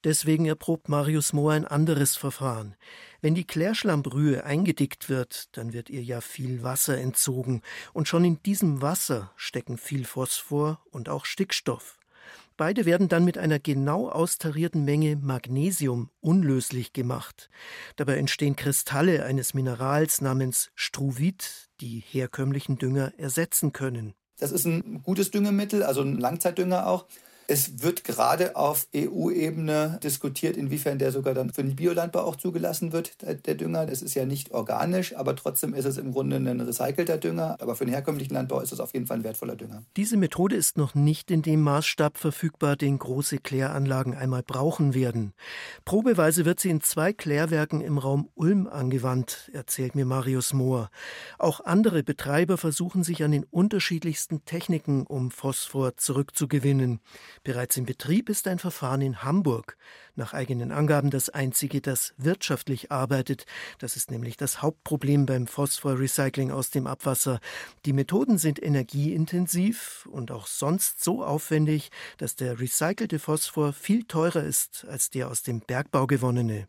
Deswegen 0.04 0.46
erprobt 0.46 0.88
Marius 0.88 1.32
Mohr 1.32 1.54
ein 1.54 1.64
anderes 1.64 2.16
Verfahren. 2.16 2.76
Wenn 3.20 3.34
die 3.34 3.48
Klärschlammbrühe 3.48 4.44
eingedickt 4.44 5.08
wird, 5.08 5.48
dann 5.56 5.72
wird 5.72 5.90
ihr 5.90 6.04
ja 6.04 6.20
viel 6.20 6.62
Wasser 6.62 6.96
entzogen, 6.98 7.62
und 7.92 8.06
schon 8.06 8.24
in 8.24 8.40
diesem 8.44 8.80
Wasser 8.80 9.32
stecken 9.34 9.78
viel 9.78 10.04
Phosphor 10.04 10.80
und 10.92 11.08
auch 11.08 11.24
Stickstoff. 11.24 11.95
Beide 12.56 12.86
werden 12.86 13.08
dann 13.08 13.24
mit 13.24 13.36
einer 13.36 13.58
genau 13.58 14.08
austarierten 14.08 14.84
Menge 14.84 15.16
Magnesium 15.16 16.10
unlöslich 16.20 16.94
gemacht. 16.94 17.50
Dabei 17.96 18.16
entstehen 18.16 18.56
Kristalle 18.56 19.24
eines 19.24 19.52
Minerals 19.52 20.22
namens 20.22 20.70
Struvit, 20.74 21.68
die 21.82 22.00
herkömmlichen 22.00 22.78
Dünger 22.78 23.12
ersetzen 23.18 23.72
können. 23.74 24.14
Das 24.38 24.52
ist 24.52 24.64
ein 24.64 25.02
gutes 25.02 25.30
Düngemittel, 25.30 25.82
also 25.82 26.00
ein 26.00 26.18
Langzeitdünger 26.18 26.86
auch. 26.86 27.06
Es 27.48 27.82
wird 27.82 28.04
gerade 28.04 28.56
auf 28.56 28.88
EU-Ebene 28.94 30.00
diskutiert, 30.02 30.56
inwiefern 30.56 30.98
der 30.98 31.12
sogar 31.12 31.34
dann 31.34 31.52
für 31.52 31.62
den 31.62 31.76
Biolandbau 31.76 32.20
auch 32.20 32.36
zugelassen 32.36 32.92
wird, 32.92 33.16
der 33.46 33.54
Dünger. 33.54 33.86
Das 33.86 34.02
ist 34.02 34.14
ja 34.14 34.26
nicht 34.26 34.50
organisch, 34.50 35.16
aber 35.16 35.36
trotzdem 35.36 35.74
ist 35.74 35.84
es 35.84 35.96
im 35.98 36.12
Grunde 36.12 36.36
ein 36.36 36.60
recycelter 36.60 37.18
Dünger. 37.18 37.56
Aber 37.60 37.76
für 37.76 37.84
den 37.84 37.92
herkömmlichen 37.92 38.34
Landbau 38.34 38.60
ist 38.60 38.72
es 38.72 38.80
auf 38.80 38.92
jeden 38.94 39.06
Fall 39.06 39.18
ein 39.18 39.24
wertvoller 39.24 39.56
Dünger. 39.56 39.84
Diese 39.96 40.16
Methode 40.16 40.56
ist 40.56 40.76
noch 40.76 40.94
nicht 40.94 41.30
in 41.30 41.42
dem 41.42 41.60
Maßstab 41.62 42.18
verfügbar, 42.18 42.76
den 42.76 42.98
große 42.98 43.38
Kläranlagen 43.38 44.14
einmal 44.14 44.42
brauchen 44.42 44.94
werden. 44.94 45.32
Probeweise 45.84 46.44
wird 46.44 46.60
sie 46.60 46.70
in 46.70 46.80
zwei 46.80 47.12
Klärwerken 47.12 47.80
im 47.80 47.98
Raum 47.98 48.28
Ulm 48.34 48.66
angewandt, 48.66 49.50
erzählt 49.52 49.94
mir 49.94 50.04
Marius 50.04 50.52
Mohr. 50.52 50.90
Auch 51.38 51.60
andere 51.64 52.02
Betreiber 52.02 52.58
versuchen 52.58 53.04
sich 53.04 53.22
an 53.22 53.30
den 53.30 53.44
unterschiedlichsten 53.44 54.44
Techniken, 54.44 55.06
um 55.06 55.30
Phosphor 55.30 55.96
zurückzugewinnen. 55.96 57.00
Bereits 57.46 57.76
in 57.76 57.86
Betrieb 57.86 58.28
ist 58.28 58.48
ein 58.48 58.58
Verfahren 58.58 59.00
in 59.00 59.22
Hamburg, 59.22 59.76
nach 60.16 60.34
eigenen 60.34 60.72
Angaben 60.72 61.10
das 61.10 61.28
einzige, 61.28 61.80
das 61.80 62.12
wirtschaftlich 62.16 62.90
arbeitet. 62.90 63.46
Das 63.78 63.94
ist 63.94 64.10
nämlich 64.10 64.36
das 64.36 64.62
Hauptproblem 64.62 65.26
beim 65.26 65.46
Phosphorrecycling 65.46 66.50
aus 66.50 66.70
dem 66.70 66.88
Abwasser. 66.88 67.38
Die 67.84 67.92
Methoden 67.92 68.38
sind 68.38 68.60
energieintensiv 68.60 70.08
und 70.10 70.32
auch 70.32 70.48
sonst 70.48 71.04
so 71.04 71.24
aufwendig, 71.24 71.92
dass 72.18 72.34
der 72.34 72.58
recycelte 72.58 73.20
Phosphor 73.20 73.72
viel 73.72 74.02
teurer 74.02 74.42
ist 74.42 74.84
als 74.90 75.10
der 75.10 75.30
aus 75.30 75.44
dem 75.44 75.60
Bergbau 75.60 76.08
gewonnene. 76.08 76.66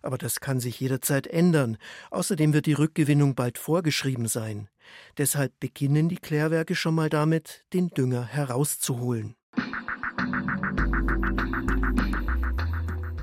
Aber 0.00 0.16
das 0.16 0.40
kann 0.40 0.58
sich 0.58 0.80
jederzeit 0.80 1.26
ändern. 1.26 1.76
Außerdem 2.10 2.54
wird 2.54 2.64
die 2.64 2.72
Rückgewinnung 2.72 3.34
bald 3.34 3.58
vorgeschrieben 3.58 4.26
sein. 4.26 4.70
Deshalb 5.18 5.52
beginnen 5.60 6.08
die 6.08 6.16
Klärwerke 6.16 6.74
schon 6.74 6.94
mal 6.94 7.10
damit, 7.10 7.66
den 7.74 7.90
Dünger 7.90 8.24
herauszuholen. 8.24 9.36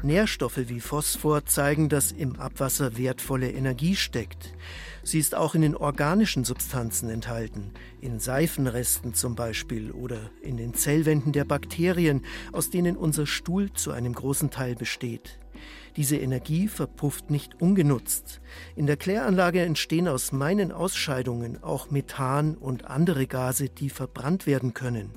Nährstoffe 0.04 0.68
wie 0.68 0.80
Phosphor 0.80 1.46
zeigen, 1.46 1.88
dass 1.88 2.12
im 2.12 2.36
Abwasser 2.40 2.98
wertvolle 2.98 3.52
Energie 3.52 3.96
steckt. 3.96 4.54
Sie 5.04 5.20
ist 5.20 5.36
auch 5.36 5.56
in 5.56 5.62
den 5.62 5.76
organischen 5.76 6.44
Substanzen 6.44 7.10
enthalten, 7.10 7.72
in 8.02 8.20
Seifenresten 8.20 9.14
zum 9.14 9.36
Beispiel 9.36 9.92
oder 9.92 10.32
in 10.42 10.58
den 10.58 10.74
Zellwänden 10.74 11.32
der 11.32 11.46
Bakterien, 11.46 12.24
aus 12.52 12.70
denen 12.70 12.98
unser 12.98 13.26
Stuhl 13.26 13.72
zu 13.74 13.92
einem 13.92 14.14
großen 14.14 14.50
Teil 14.50 14.76
besteht. 14.76 15.41
Diese 15.98 16.18
Energie 16.18 16.68
verpufft 16.68 17.30
nicht 17.30 17.62
ungenutzt. 17.62 18.40
In 18.76 18.88
der 18.88 18.98
Kläranlage 18.98 19.62
entstehen 19.62 20.08
aus 20.08 20.32
meinen 20.32 20.72
Ausscheidungen 20.72 21.62
auch 21.62 21.92
Methan 21.92 22.56
und 22.56 22.86
andere 22.86 23.28
Gase, 23.28 23.70
die 23.70 23.90
verbrannt 23.90 24.48
werden 24.48 24.74
können. 24.74 25.12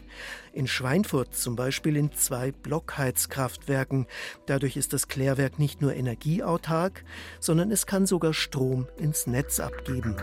In 0.52 0.66
Schweinfurt 0.66 1.34
zum 1.34 1.54
Beispiel 1.54 1.96
in 1.96 2.12
zwei 2.12 2.50
Blockheizkraftwerken. 2.50 4.06
Dadurch 4.46 4.76
ist 4.76 4.92
das 4.92 5.08
Klärwerk 5.08 5.58
nicht 5.58 5.80
nur 5.80 5.94
energieautark, 5.94 7.04
sondern 7.38 7.70
es 7.70 7.86
kann 7.86 8.06
sogar 8.06 8.34
Strom 8.34 8.88
ins 8.98 9.26
Netz 9.26 9.60
abgeben. 9.60 10.16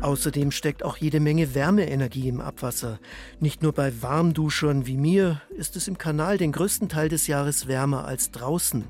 Außerdem 0.00 0.52
steckt 0.52 0.84
auch 0.84 0.96
jede 0.96 1.18
Menge 1.18 1.54
Wärmeenergie 1.54 2.28
im 2.28 2.40
Abwasser. 2.40 3.00
Nicht 3.40 3.62
nur 3.62 3.72
bei 3.72 4.00
Warmduschern 4.00 4.86
wie 4.86 4.96
mir 4.96 5.42
ist 5.56 5.74
es 5.74 5.88
im 5.88 5.98
Kanal 5.98 6.38
den 6.38 6.52
größten 6.52 6.88
Teil 6.88 7.08
des 7.08 7.26
Jahres 7.26 7.66
wärmer 7.66 8.04
als 8.04 8.30
draußen. 8.30 8.84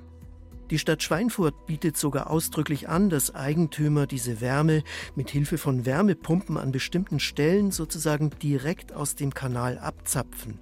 Die 0.71 0.79
Stadt 0.79 1.03
Schweinfurt 1.03 1.67
bietet 1.67 1.97
sogar 1.97 2.29
ausdrücklich 2.29 2.91
an, 2.91 3.09
dass 3.09 3.35
Eigentümer 3.35 4.07
diese 4.07 4.43
Wärme 4.43 4.83
mit 5.17 5.31
Hilfe 5.31 5.57
von 5.57 5.87
Wärmepumpen 5.87 6.59
an 6.59 6.73
bestimmten 6.73 7.21
Stellen 7.21 7.71
sozusagen 7.71 8.31
direkt 8.43 8.93
aus 8.93 9.15
dem 9.15 9.33
Kanal 9.33 9.79
abzapfen. 9.79 10.59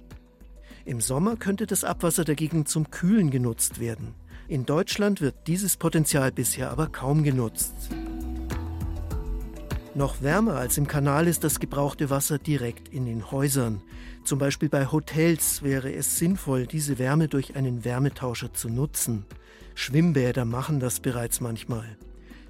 Im 0.85 1.01
Sommer 1.01 1.35
könnte 1.35 1.67
das 1.67 1.83
Abwasser 1.83 2.23
dagegen 2.23 2.65
zum 2.65 2.89
Kühlen 2.89 3.31
genutzt 3.31 3.81
werden. 3.81 4.15
In 4.47 4.65
Deutschland 4.65 5.19
wird 5.19 5.35
dieses 5.47 5.75
Potenzial 5.75 6.31
bisher 6.31 6.71
aber 6.71 6.87
kaum 6.87 7.23
genutzt. 7.23 7.89
Noch 9.97 10.21
wärmer 10.21 10.57
als 10.57 10.77
im 10.77 10.85
Kanal 10.85 11.27
ist 11.27 11.43
das 11.43 11.59
gebrauchte 11.59 12.11
Wasser 12.11 12.37
direkt 12.37 12.87
in 12.87 13.07
den 13.07 13.31
Häusern. 13.31 13.81
Zum 14.23 14.37
Beispiel 14.37 14.69
bei 14.69 14.85
Hotels 14.85 15.63
wäre 15.63 15.91
es 15.91 16.19
sinnvoll, 16.19 16.67
diese 16.67 16.99
Wärme 16.99 17.27
durch 17.27 17.55
einen 17.55 17.83
Wärmetauscher 17.83 18.53
zu 18.53 18.69
nutzen. 18.69 19.25
Schwimmbäder 19.73 20.45
machen 20.45 20.79
das 20.79 20.99
bereits 20.99 21.41
manchmal. 21.41 21.97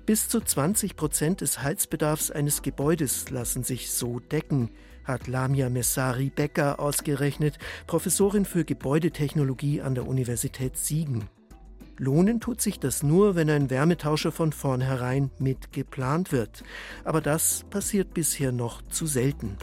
Bis 0.06 0.28
zu 0.28 0.42
20 0.42 0.98
Prozent 0.98 1.40
des 1.40 1.64
Heizbedarfs 1.64 2.32
eines 2.32 2.64
Gebäudes 2.64 3.30
lassen 3.30 3.64
sich 3.64 3.92
so 3.92 4.20
decken, 4.20 4.70
hat 5.06 5.28
Lamia 5.28 5.70
Messari 5.70 6.30
Becker 6.30 6.82
ausgerechnet, 6.82 7.60
Professorin 7.88 8.44
für 8.44 8.66
Gebäudetechnologie 8.66 9.82
an 9.82 9.96
der 9.96 10.06
Universität 10.06 10.76
Siegen. 10.76 11.30
Lohnen 12.00 12.40
tut 12.40 12.62
sich 12.62 12.80
das 12.80 13.02
nur, 13.02 13.36
wenn 13.36 13.50
ein 13.50 13.70
Wärmetauscher 13.70 14.32
von 14.32 14.52
vornherein 14.52 15.32
mit 15.40 15.72
geplant 15.72 16.32
wird. 16.32 16.64
Aber 17.04 17.22
das 17.22 17.66
passiert 17.70 18.14
bisher 18.14 18.52
noch 18.52 18.82
zu 18.84 19.08
selten. 19.08 19.58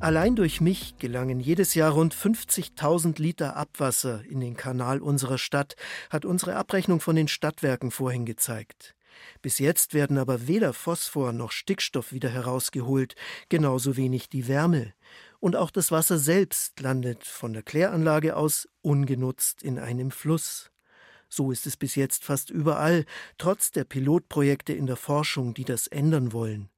Allein 0.00 0.36
durch 0.36 0.60
mich 0.60 0.96
gelangen 0.98 1.40
jedes 1.40 1.74
Jahr 1.74 1.90
rund 1.90 2.14
50.000 2.14 3.20
Liter 3.20 3.56
Abwasser 3.56 4.22
in 4.28 4.38
den 4.38 4.56
Kanal 4.56 5.00
unserer 5.00 5.38
Stadt, 5.38 5.74
hat 6.08 6.24
unsere 6.24 6.54
Abrechnung 6.54 7.00
von 7.00 7.16
den 7.16 7.26
Stadtwerken 7.26 7.90
vorhin 7.90 8.24
gezeigt. 8.24 8.94
Bis 9.42 9.58
jetzt 9.58 9.94
werden 9.94 10.16
aber 10.16 10.46
weder 10.46 10.72
Phosphor 10.72 11.32
noch 11.32 11.50
Stickstoff 11.50 12.12
wieder 12.12 12.28
herausgeholt, 12.28 13.16
genauso 13.48 13.96
wenig 13.96 14.28
die 14.28 14.46
Wärme 14.46 14.92
und 15.40 15.56
auch 15.56 15.70
das 15.70 15.90
Wasser 15.90 16.18
selbst 16.18 16.80
landet 16.80 17.24
von 17.24 17.52
der 17.52 17.62
Kläranlage 17.62 18.36
aus 18.36 18.68
ungenutzt 18.82 19.62
in 19.62 19.78
einem 19.78 20.10
Fluss. 20.10 20.70
So 21.28 21.52
ist 21.52 21.66
es 21.66 21.76
bis 21.76 21.94
jetzt 21.94 22.24
fast 22.24 22.50
überall, 22.50 23.04
trotz 23.36 23.70
der 23.70 23.84
Pilotprojekte 23.84 24.72
in 24.72 24.86
der 24.86 24.96
Forschung, 24.96 25.54
die 25.54 25.64
das 25.64 25.86
ändern 25.86 26.32
wollen. 26.32 26.70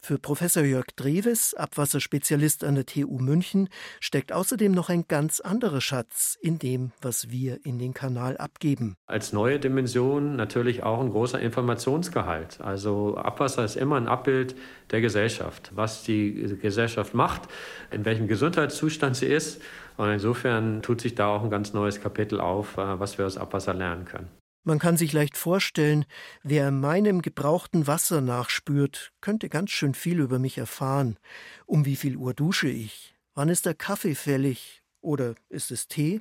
Für 0.00 0.18
Professor 0.18 0.62
Jörg 0.62 0.86
Dreves, 0.96 1.54
Abwasserspezialist 1.54 2.64
an 2.64 2.76
der 2.76 2.86
TU 2.86 3.18
München, 3.18 3.68
steckt 4.00 4.32
außerdem 4.32 4.72
noch 4.72 4.88
ein 4.88 5.06
ganz 5.08 5.40
anderer 5.40 5.80
Schatz 5.80 6.38
in 6.40 6.58
dem, 6.58 6.92
was 7.02 7.30
wir 7.30 7.64
in 7.64 7.78
den 7.78 7.94
Kanal 7.94 8.36
abgeben. 8.36 8.94
Als 9.06 9.32
neue 9.32 9.58
Dimension 9.58 10.36
natürlich 10.36 10.82
auch 10.82 11.00
ein 11.00 11.10
großer 11.10 11.40
Informationsgehalt. 11.40 12.60
Also 12.60 13.16
Abwasser 13.16 13.64
ist 13.64 13.76
immer 13.76 13.96
ein 13.96 14.08
Abbild 14.08 14.54
der 14.90 15.00
Gesellschaft, 15.00 15.72
was 15.74 16.02
die 16.04 16.56
Gesellschaft 16.60 17.14
macht, 17.14 17.42
in 17.90 18.04
welchem 18.04 18.28
Gesundheitszustand 18.28 19.16
sie 19.16 19.26
ist. 19.26 19.60
Und 19.96 20.10
insofern 20.10 20.80
tut 20.80 21.00
sich 21.00 21.16
da 21.16 21.26
auch 21.26 21.42
ein 21.42 21.50
ganz 21.50 21.72
neues 21.72 22.00
Kapitel 22.00 22.40
auf, 22.40 22.78
äh, 22.78 23.00
was 23.00 23.18
wir 23.18 23.26
aus 23.26 23.36
Abwasser 23.36 23.74
lernen 23.74 24.04
können. 24.04 24.28
Man 24.68 24.78
kann 24.78 24.98
sich 24.98 25.14
leicht 25.14 25.38
vorstellen, 25.38 26.04
wer 26.42 26.70
meinem 26.70 27.22
gebrauchten 27.22 27.86
Wasser 27.86 28.20
nachspürt, 28.20 29.12
könnte 29.22 29.48
ganz 29.48 29.70
schön 29.70 29.94
viel 29.94 30.20
über 30.20 30.38
mich 30.38 30.58
erfahren. 30.58 31.16
Um 31.64 31.86
wie 31.86 31.96
viel 31.96 32.18
Uhr 32.18 32.34
dusche 32.34 32.68
ich? 32.68 33.14
Wann 33.34 33.48
ist 33.48 33.64
der 33.64 33.72
Kaffee 33.72 34.14
fällig? 34.14 34.82
Oder 35.00 35.36
ist 35.48 35.70
es 35.70 35.88
Tee? 35.88 36.20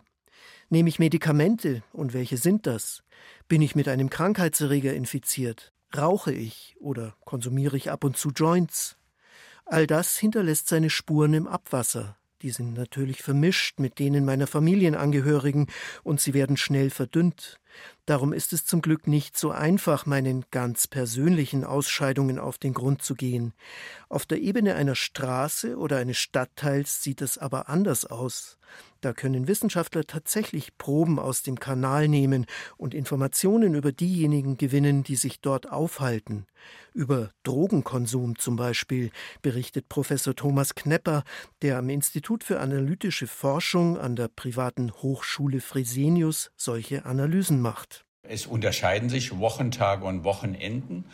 Nehme 0.69 0.87
ich 0.87 0.97
Medikamente 0.97 1.83
und 1.91 2.13
welche 2.13 2.37
sind 2.37 2.67
das? 2.67 3.03
Bin 3.49 3.61
ich 3.61 3.75
mit 3.75 3.89
einem 3.89 4.09
Krankheitserreger 4.09 4.93
infiziert? 4.93 5.73
Rauche 5.93 6.31
ich 6.31 6.77
oder 6.79 7.17
konsumiere 7.25 7.75
ich 7.75 7.91
ab 7.91 8.05
und 8.05 8.15
zu 8.15 8.29
Joints? 8.29 8.95
All 9.65 9.87
das 9.87 10.15
hinterlässt 10.15 10.69
seine 10.69 10.89
Spuren 10.89 11.33
im 11.33 11.47
Abwasser. 11.47 12.15
Die 12.43 12.51
sind 12.51 12.75
natürlich 12.75 13.23
vermischt 13.23 13.79
mit 13.79 13.97
denen 13.99 14.23
meiner 14.23 14.47
Familienangehörigen 14.47 15.67
und 16.03 16.21
sie 16.21 16.33
werden 16.33 16.55
schnell 16.55 16.91
verdünnt. 16.91 17.59
Darum 18.07 18.31
ist 18.31 18.53
es 18.53 18.65
zum 18.65 18.81
Glück 18.81 19.05
nicht 19.05 19.37
so 19.37 19.51
einfach, 19.51 20.05
meinen 20.05 20.45
ganz 20.49 20.87
persönlichen 20.87 21.65
Ausscheidungen 21.65 22.39
auf 22.39 22.57
den 22.57 22.73
Grund 22.73 23.01
zu 23.01 23.15
gehen. 23.15 23.53
Auf 24.07 24.25
der 24.25 24.39
Ebene 24.39 24.75
einer 24.75 24.95
Straße 24.95 25.77
oder 25.77 25.97
eines 25.97 26.17
Stadtteils 26.17 27.03
sieht 27.03 27.21
es 27.21 27.37
aber 27.37 27.67
anders 27.67 28.05
aus. 28.05 28.57
Da 29.01 29.13
können 29.13 29.47
Wissenschaftler 29.47 30.05
tatsächlich 30.05 30.77
Proben 30.77 31.19
aus 31.19 31.43
dem 31.43 31.59
Kanal 31.59 32.07
nehmen 32.07 32.45
und 32.77 32.93
Informationen 32.93 33.75
über 33.75 33.91
diejenigen 33.91 34.57
gewinnen, 34.57 35.03
die 35.03 35.15
sich 35.15 35.39
dort 35.39 35.69
aufhalten. 35.69 36.47
Über 36.93 37.31
Drogenkonsum 37.43 38.37
zum 38.39 38.55
Beispiel 38.55 39.11
berichtet 39.41 39.87
Professor 39.87 40.35
Thomas 40.35 40.75
Knepper, 40.75 41.23
der 41.61 41.77
am 41.77 41.89
Institut 41.89 42.43
für 42.43 42.59
analytische 42.59 43.27
Forschung 43.27 43.97
an 43.97 44.15
der 44.15 44.29
privaten 44.29 44.91
Hochschule 44.91 45.61
Fresenius 45.61 46.51
solche 46.55 47.05
Analysen 47.05 47.61
macht. 47.61 47.66
Es 48.23 48.45
unterscheiden 48.45 49.09
sich 49.09 49.37
Wochentage 49.37 50.05
und 50.05 50.23
Wochenenden 50.23 51.05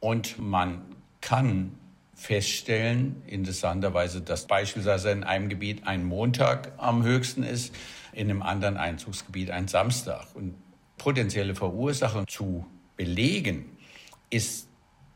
und 0.00 0.38
man 0.38 0.82
kann 1.20 1.78
feststellen, 2.14 3.22
interessanterweise, 3.26 4.22
dass 4.22 4.46
beispielsweise 4.46 5.10
in 5.10 5.22
einem 5.22 5.48
Gebiet 5.48 5.86
ein 5.86 6.04
Montag 6.04 6.72
am 6.78 7.02
höchsten 7.02 7.42
ist, 7.42 7.74
in 8.12 8.30
einem 8.30 8.42
anderen 8.42 8.78
Einzugsgebiet 8.78 9.50
ein 9.50 9.68
Samstag. 9.68 10.26
Und 10.34 10.54
potenzielle 10.96 11.54
Verursacher 11.54 12.26
zu 12.26 12.66
belegen, 12.96 13.76
ist 14.30 14.68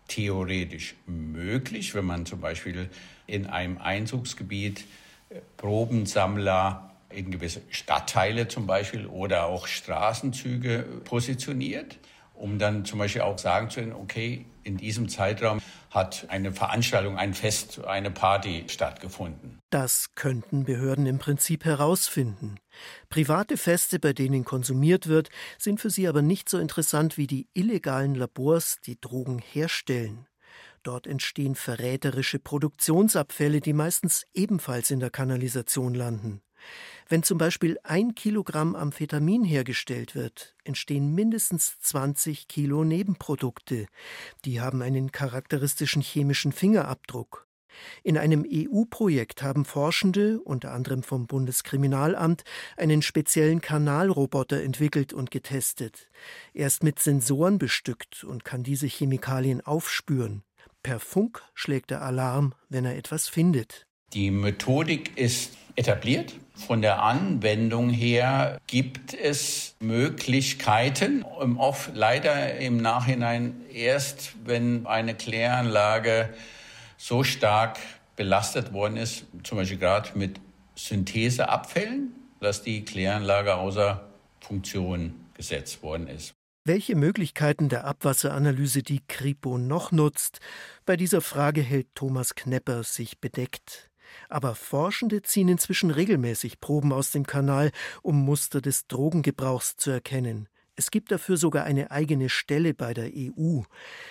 theoretisch 0.08 0.94
möglich, 1.06 1.94
wenn 1.94 2.04
man 2.04 2.26
zum 2.26 2.40
Beispiel 2.40 2.90
in 3.26 3.46
einem 3.46 3.78
Einzugsgebiet 3.78 4.84
äh, 5.30 5.40
Probensammler 5.56 6.89
in 7.10 7.30
gewisse 7.30 7.62
Stadtteile 7.70 8.48
zum 8.48 8.66
Beispiel 8.66 9.06
oder 9.06 9.46
auch 9.46 9.66
Straßenzüge 9.66 10.84
positioniert, 11.04 11.98
um 12.34 12.58
dann 12.58 12.84
zum 12.84 12.98
Beispiel 12.98 13.22
auch 13.22 13.38
sagen 13.38 13.70
zu 13.70 13.80
können, 13.80 13.92
okay, 13.92 14.46
in 14.62 14.76
diesem 14.76 15.08
Zeitraum 15.08 15.60
hat 15.90 16.26
eine 16.28 16.52
Veranstaltung, 16.52 17.16
ein 17.16 17.34
Fest, 17.34 17.84
eine 17.84 18.10
Party 18.10 18.64
stattgefunden. 18.68 19.58
Das 19.70 20.14
könnten 20.14 20.64
Behörden 20.64 21.06
im 21.06 21.18
Prinzip 21.18 21.64
herausfinden. 21.64 22.58
Private 23.08 23.56
Feste, 23.56 23.98
bei 23.98 24.12
denen 24.12 24.44
konsumiert 24.44 25.06
wird, 25.06 25.30
sind 25.58 25.80
für 25.80 25.90
sie 25.90 26.06
aber 26.08 26.22
nicht 26.22 26.48
so 26.48 26.58
interessant 26.58 27.16
wie 27.16 27.26
die 27.26 27.48
illegalen 27.54 28.14
Labors, 28.14 28.78
die 28.84 29.00
Drogen 29.00 29.38
herstellen. 29.38 30.26
Dort 30.82 31.06
entstehen 31.06 31.56
verräterische 31.56 32.38
Produktionsabfälle, 32.38 33.60
die 33.60 33.74
meistens 33.74 34.24
ebenfalls 34.32 34.90
in 34.90 35.00
der 35.00 35.10
Kanalisation 35.10 35.94
landen. 35.94 36.40
Wenn 37.08 37.22
zum 37.22 37.38
Beispiel 37.38 37.78
ein 37.82 38.14
Kilogramm 38.14 38.76
Amphetamin 38.76 39.44
hergestellt 39.44 40.14
wird, 40.14 40.54
entstehen 40.64 41.14
mindestens 41.14 41.78
20 41.80 42.48
Kilo 42.48 42.84
Nebenprodukte. 42.84 43.86
Die 44.44 44.60
haben 44.60 44.82
einen 44.82 45.10
charakteristischen 45.10 46.02
chemischen 46.02 46.52
Fingerabdruck. 46.52 47.48
In 48.02 48.18
einem 48.18 48.44
EU-Projekt 48.48 49.42
haben 49.42 49.64
Forschende, 49.64 50.40
unter 50.40 50.72
anderem 50.72 51.02
vom 51.02 51.26
Bundeskriminalamt, 51.26 52.44
einen 52.76 53.02
speziellen 53.02 53.60
Kanalroboter 53.60 54.62
entwickelt 54.62 55.12
und 55.12 55.30
getestet. 55.30 56.10
Er 56.54 56.66
ist 56.66 56.82
mit 56.82 56.98
Sensoren 56.98 57.58
bestückt 57.58 58.24
und 58.24 58.44
kann 58.44 58.62
diese 58.62 58.86
Chemikalien 58.86 59.60
aufspüren. 59.60 60.42
Per 60.82 60.98
Funk 60.98 61.42
schlägt 61.54 61.90
er 61.90 62.02
Alarm, 62.02 62.54
wenn 62.68 62.84
er 62.84 62.96
etwas 62.96 63.28
findet. 63.28 63.86
Die 64.12 64.30
Methodik 64.30 65.16
ist 65.16 65.56
etabliert. 65.80 66.34
Von 66.54 66.82
der 66.82 67.02
Anwendung 67.02 67.88
her 67.88 68.58
gibt 68.66 69.14
es 69.14 69.74
Möglichkeiten, 69.80 71.22
oft 71.24 71.90
leider 71.94 72.58
im 72.58 72.76
Nachhinein 72.76 73.62
erst, 73.72 74.34
wenn 74.44 74.86
eine 74.86 75.14
Kläranlage 75.14 76.28
so 76.98 77.24
stark 77.24 77.78
belastet 78.14 78.74
worden 78.74 78.98
ist, 78.98 79.24
zum 79.42 79.56
Beispiel 79.56 79.78
gerade 79.78 80.10
mit 80.18 80.38
Syntheseabfällen, 80.74 82.12
dass 82.40 82.62
die 82.62 82.84
Kläranlage 82.84 83.54
außer 83.54 84.06
Funktion 84.40 85.14
gesetzt 85.32 85.82
worden 85.82 86.08
ist. 86.08 86.34
Welche 86.66 86.94
Möglichkeiten 86.94 87.70
der 87.70 87.86
Abwasseranalyse 87.86 88.82
die 88.82 89.00
Kripo 89.08 89.56
noch 89.56 89.92
nutzt, 89.92 90.40
bei 90.84 90.98
dieser 90.98 91.22
Frage 91.22 91.62
hält 91.62 91.88
Thomas 91.94 92.34
Knepper 92.34 92.84
sich 92.84 93.18
bedeckt. 93.18 93.89
Aber 94.28 94.54
Forschende 94.54 95.22
ziehen 95.22 95.48
inzwischen 95.48 95.90
regelmäßig 95.90 96.60
Proben 96.60 96.92
aus 96.92 97.10
dem 97.10 97.26
Kanal, 97.26 97.70
um 98.02 98.24
Muster 98.24 98.60
des 98.60 98.86
Drogengebrauchs 98.86 99.76
zu 99.76 99.90
erkennen. 99.90 100.48
Es 100.80 100.90
gibt 100.90 101.12
dafür 101.12 101.36
sogar 101.36 101.64
eine 101.64 101.90
eigene 101.90 102.30
Stelle 102.30 102.72
bei 102.72 102.94
der 102.94 103.10
EU. 103.14 103.60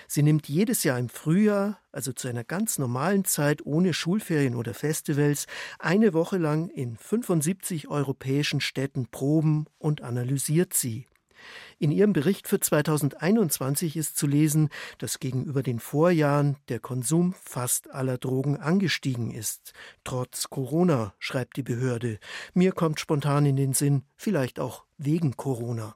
Sie 0.07 0.21
nimmt 0.21 0.47
jedes 0.47 0.83
Jahr 0.83 0.99
im 0.99 1.09
Frühjahr, 1.09 1.79
also 1.91 2.13
zu 2.13 2.27
einer 2.27 2.43
ganz 2.43 2.77
normalen 2.77 3.25
Zeit 3.25 3.65
ohne 3.65 3.91
Schulferien 3.91 4.53
oder 4.53 4.75
Festivals, 4.75 5.47
eine 5.79 6.13
Woche 6.13 6.37
lang 6.37 6.69
in 6.69 6.95
75 6.95 7.87
europäischen 7.87 8.61
Städten 8.61 9.07
Proben 9.07 9.65
und 9.79 10.03
analysiert 10.03 10.75
sie. 10.75 11.07
In 11.81 11.91
ihrem 11.91 12.11
Bericht 12.11 12.49
für 12.49 12.59
2021 12.59 13.95
ist 13.95 14.17
zu 14.17 14.27
lesen, 14.27 14.67
dass 14.97 15.21
gegenüber 15.21 15.63
den 15.63 15.79
Vorjahren 15.79 16.57
der 16.67 16.81
Konsum 16.81 17.33
fast 17.41 17.89
aller 17.91 18.17
Drogen 18.17 18.57
angestiegen 18.57 19.31
ist. 19.31 19.71
Trotz 20.03 20.49
Corona, 20.49 21.13
schreibt 21.19 21.55
die 21.55 21.63
Behörde. 21.63 22.19
Mir 22.53 22.73
kommt 22.73 22.99
spontan 22.99 23.45
in 23.45 23.55
den 23.55 23.71
Sinn, 23.71 24.03
vielleicht 24.17 24.59
auch 24.59 24.83
wegen 24.97 25.37
Corona. 25.37 25.95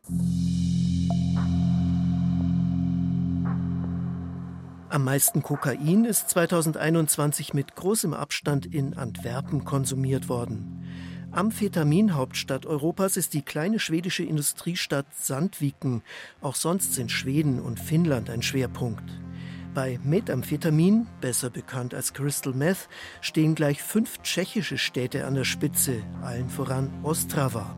Am 4.87 5.03
meisten 5.03 5.43
Kokain 5.43 6.05
ist 6.05 6.29
2021 6.29 7.53
mit 7.53 7.75
großem 7.75 8.13
Abstand 8.13 8.65
in 8.65 8.93
Antwerpen 8.93 9.65
konsumiert 9.65 10.29
worden. 10.29 10.85
Amphetaminhauptstadt 11.33 12.67
Europas 12.67 13.17
ist 13.17 13.34
die 13.34 13.41
kleine 13.41 13.79
schwedische 13.79 14.23
Industriestadt 14.23 15.08
Sandviken. 15.19 16.03
Auch 16.41 16.53
sonst 16.53 16.93
sind 16.93 17.12
Schweden 17.12 17.60
und 17.60 17.79
Finnland 17.79 18.29
ein 18.29 18.43
Schwerpunkt. 18.43 19.03
Bei 19.73 19.99
Methamphetamin, 20.03 21.08
besser 21.21 21.49
bekannt 21.49 21.95
als 21.95 22.13
Crystal 22.13 22.53
Meth, 22.53 22.88
stehen 23.21 23.55
gleich 23.55 23.81
fünf 23.81 24.21
tschechische 24.21 24.77
Städte 24.77 25.25
an 25.25 25.34
der 25.34 25.43
Spitze, 25.43 26.03
allen 26.21 26.49
voran 26.49 26.91
Ostrava. 27.01 27.75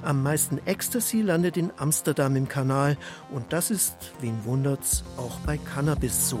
Am 0.00 0.22
meisten 0.22 0.56
Ecstasy 0.64 1.20
landet 1.20 1.58
in 1.58 1.72
Amsterdam 1.76 2.34
im 2.34 2.48
Kanal 2.48 2.96
und 3.30 3.52
das 3.52 3.70
ist, 3.70 3.94
wen 4.22 4.42
wundert's, 4.46 5.04
auch 5.18 5.38
bei 5.40 5.58
Cannabis 5.58 6.30
so. 6.30 6.40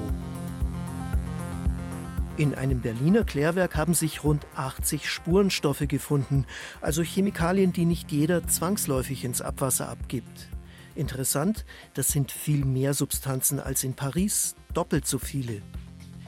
In 2.40 2.54
einem 2.54 2.80
Berliner 2.80 3.24
Klärwerk 3.24 3.76
haben 3.76 3.92
sich 3.92 4.24
rund 4.24 4.46
80 4.54 5.10
Spurenstoffe 5.10 5.86
gefunden, 5.86 6.46
also 6.80 7.02
Chemikalien, 7.02 7.74
die 7.74 7.84
nicht 7.84 8.10
jeder 8.12 8.48
zwangsläufig 8.48 9.24
ins 9.24 9.42
Abwasser 9.42 9.90
abgibt. 9.90 10.48
Interessant, 10.94 11.66
das 11.92 12.08
sind 12.08 12.32
viel 12.32 12.64
mehr 12.64 12.94
Substanzen 12.94 13.60
als 13.60 13.84
in 13.84 13.92
Paris, 13.92 14.54
doppelt 14.72 15.06
so 15.06 15.18
viele. 15.18 15.60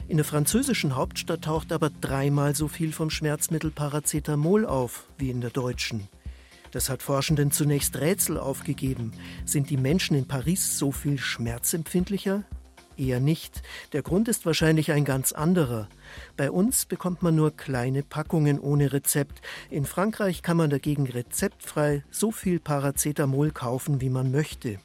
In 0.07 0.17
der 0.17 0.23
französischen 0.23 0.95
Hauptstadt 0.95 1.45
taucht 1.45 1.71
aber 1.71 1.89
dreimal 1.89 2.55
so 2.55 2.67
viel 2.67 2.93
vom 2.93 3.09
Schmerzmittel 3.09 3.71
Paracetamol 3.71 4.67
auf 4.67 5.07
wie 5.17 5.31
in 5.31 5.41
der 5.41 5.49
deutschen. 5.49 6.09
Das 6.69 6.91
hat 6.91 7.01
Forschenden 7.01 7.49
zunächst 7.49 7.99
Rätsel 7.99 8.37
aufgegeben. 8.37 9.13
Sind 9.45 9.71
die 9.71 9.77
Menschen 9.77 10.15
in 10.15 10.27
Paris 10.27 10.77
so 10.77 10.91
viel 10.91 11.17
schmerzempfindlicher? 11.17 12.43
Eher 12.97 13.19
nicht. 13.19 13.63
Der 13.91 14.01
Grund 14.01 14.27
ist 14.27 14.45
wahrscheinlich 14.45 14.91
ein 14.91 15.05
ganz 15.05 15.31
anderer. 15.31 15.87
Bei 16.37 16.51
uns 16.51 16.85
bekommt 16.85 17.23
man 17.23 17.35
nur 17.35 17.55
kleine 17.55 18.03
Packungen 18.03 18.59
ohne 18.59 18.93
Rezept. 18.93 19.41
In 19.69 19.85
Frankreich 19.85 20.41
kann 20.41 20.57
man 20.57 20.69
dagegen 20.69 21.07
rezeptfrei 21.07 22.03
so 22.11 22.31
viel 22.31 22.59
Paracetamol 22.59 23.51
kaufen, 23.51 24.01
wie 24.01 24.09
man 24.09 24.31
möchte. 24.31 24.79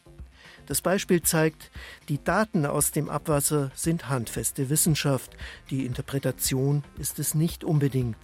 Das 0.67 0.83
Beispiel 0.83 1.23
zeigt, 1.23 1.71
die 2.11 2.23
Daten 2.23 2.67
aus 2.67 2.91
dem 2.91 3.09
Abwasser 3.09 3.71
sind 3.75 4.11
handfeste 4.11 4.69
Wissenschaft, 4.69 5.35
die 5.71 5.87
Interpretation 5.87 6.85
ist 6.99 7.19
es 7.19 7.35
nicht 7.35 7.64
unbedingt. 7.64 8.19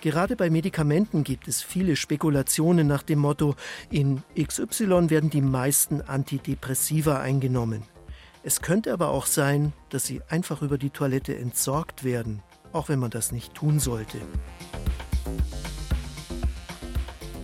Gerade 0.00 0.36
bei 0.36 0.48
Medikamenten 0.48 1.24
gibt 1.24 1.48
es 1.48 1.62
viele 1.62 1.96
Spekulationen 1.96 2.86
nach 2.86 3.02
dem 3.02 3.18
Motto, 3.20 3.56
in 3.90 4.22
XY 4.40 5.10
werden 5.10 5.30
die 5.30 5.40
meisten 5.40 6.02
Antidepressiva 6.02 7.20
eingenommen. 7.20 7.82
Es 8.48 8.62
könnte 8.62 8.94
aber 8.94 9.10
auch 9.10 9.26
sein, 9.26 9.74
dass 9.90 10.06
sie 10.06 10.22
einfach 10.30 10.62
über 10.62 10.78
die 10.78 10.88
Toilette 10.88 11.36
entsorgt 11.36 12.02
werden, 12.02 12.42
auch 12.72 12.88
wenn 12.88 12.98
man 12.98 13.10
das 13.10 13.30
nicht 13.30 13.52
tun 13.52 13.78
sollte. 13.78 14.16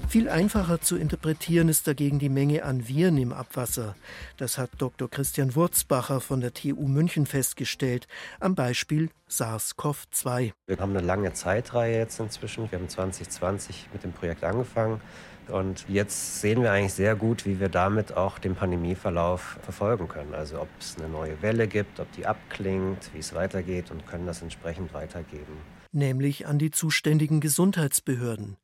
Viel 0.09 0.31
einfacher 0.31 0.81
zu 0.81 0.97
interpretieren 0.97 1.69
ist 1.69 1.87
dagegen 1.87 2.19
die 2.19 2.31
Menge 2.31 2.65
an 2.65 2.89
Viren 2.89 3.19
im 3.19 3.35
Abwasser. 3.35 3.97
Das 4.39 4.57
hat 4.57 4.71
Dr. 4.79 5.11
Christian 5.11 5.55
Wurzbacher 5.55 6.23
von 6.23 6.41
der 6.41 6.55
TU 6.55 6.89
München 6.89 7.27
festgestellt, 7.27 8.09
am 8.41 8.55
Beispiel 8.55 9.11
SARS-CoV-2. 9.29 10.53
Wir 10.67 10.79
haben 10.79 10.97
eine 10.97 11.07
lange 11.07 11.35
Zeitreihe 11.35 11.99
jetzt 11.99 12.19
inzwischen. 12.19 12.71
Wir 12.73 12.79
haben 12.79 12.89
2020 12.89 13.91
mit 13.93 14.05
dem 14.05 14.13
Projekt 14.13 14.43
angefangen. 14.43 15.03
Und 15.49 15.85
jetzt 15.89 16.41
sehen 16.41 16.63
wir 16.63 16.73
eigentlich 16.73 16.95
sehr 16.95 17.15
gut, 17.17 17.47
wie 17.47 17.61
wir 17.61 17.69
damit 17.69 18.17
auch 18.17 18.39
den 18.39 18.55
Pandemieverlauf 18.55 19.59
verfolgen 19.63 20.09
können. 20.09 20.35
Also 20.35 20.61
ob 20.61 20.69
es 20.79 20.97
eine 20.99 21.09
neue 21.09 21.41
Welle 21.43 21.69
gibt, 21.69 22.01
ob 22.01 22.11
die 22.13 22.27
abklingt, 22.27 23.11
wie 23.13 23.19
es 23.19 23.35
weitergeht 23.35 23.91
und 23.91 24.07
können 24.07 24.27
das 24.27 24.43
entsprechend 24.43 24.95
weitergeben. 24.95 25.57
Nämlich 25.93 26.47
an 26.47 26.59
die 26.59 26.71
zuständigen 26.71 27.41
Gesundheitsbehörden. 27.41 28.57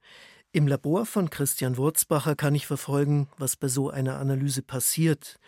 Im 0.53 0.67
Labor 0.67 1.07
von 1.07 1.31
Christian 1.31 1.77
Wurzbacher 1.77 2.35
kann 2.35 2.57
ich 2.57 2.67
verfolgen, 2.67 3.29
was 3.39 3.55
bei 3.55 3.69
so 3.69 3.89
einer 3.91 4.19
Analyse 4.19 4.63
passiert. 4.63 5.39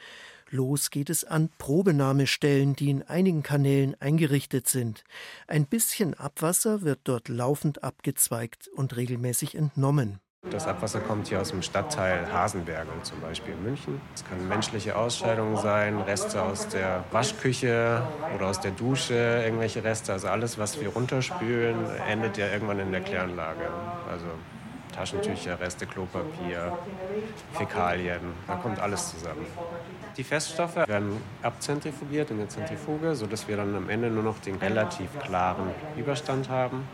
Los 0.48 0.90
geht 0.90 1.08
es 1.08 1.24
an 1.24 1.48
Probenahmestellen, 1.58 2.76
die 2.76 2.90
in 2.90 3.02
einigen 3.02 3.42
Kanälen 3.42 3.98
eingerichtet 4.00 4.68
sind. 4.68 5.02
Ein 5.48 5.66
bisschen 5.66 6.14
Abwasser 6.14 6.82
wird 6.82 7.00
dort 7.04 7.28
laufend 7.28 7.82
abgezweigt 7.82 8.68
und 8.68 8.94
regelmäßig 8.94 9.54
entnommen. 9.54 10.20
Das 10.50 10.66
Abwasser 10.66 11.00
kommt 11.00 11.28
hier 11.28 11.40
aus 11.40 11.50
dem 11.50 11.62
Stadtteil 11.62 12.30
Hasenberge 12.30 12.90
zum 13.04 13.20
Beispiel 13.20 13.54
in 13.54 13.62
München. 13.62 14.00
Es 14.14 14.24
können 14.24 14.48
menschliche 14.48 14.96
Ausscheidungen 14.96 15.56
sein, 15.56 15.98
Reste 16.00 16.42
aus 16.42 16.68
der 16.68 17.04
Waschküche 17.10 18.02
oder 18.34 18.48
aus 18.48 18.60
der 18.60 18.72
Dusche, 18.72 19.14
irgendwelche 19.14 19.82
Reste. 19.82 20.12
Also 20.12 20.28
alles, 20.28 20.58
was 20.58 20.78
wir 20.80 20.88
runterspülen, 20.90 21.76
endet 22.08 22.36
ja 22.36 22.48
irgendwann 22.48 22.80
in 22.80 22.92
der 22.92 23.00
Kläranlage. 23.00 23.68
Also 24.10 24.26
Taschentücher, 24.92 25.58
Reste, 25.58 25.86
Klopapier, 25.86 26.78
Fäkalien, 27.52 28.20
da 28.46 28.56
kommt 28.56 28.78
alles 28.78 29.10
zusammen. 29.10 29.46
Die 30.16 30.24
Feststoffe 30.24 30.76
werden 30.76 31.16
abzentrifugiert 31.42 32.30
in 32.30 32.38
der 32.38 32.48
Zentrifuge, 32.48 33.14
sodass 33.14 33.48
wir 33.48 33.56
dann 33.56 33.74
am 33.74 33.88
Ende 33.88 34.10
nur 34.10 34.22
noch 34.22 34.38
den 34.38 34.56
relativ 34.56 35.18
klaren 35.18 35.70
Überstand 35.96 36.48
haben. 36.48 36.86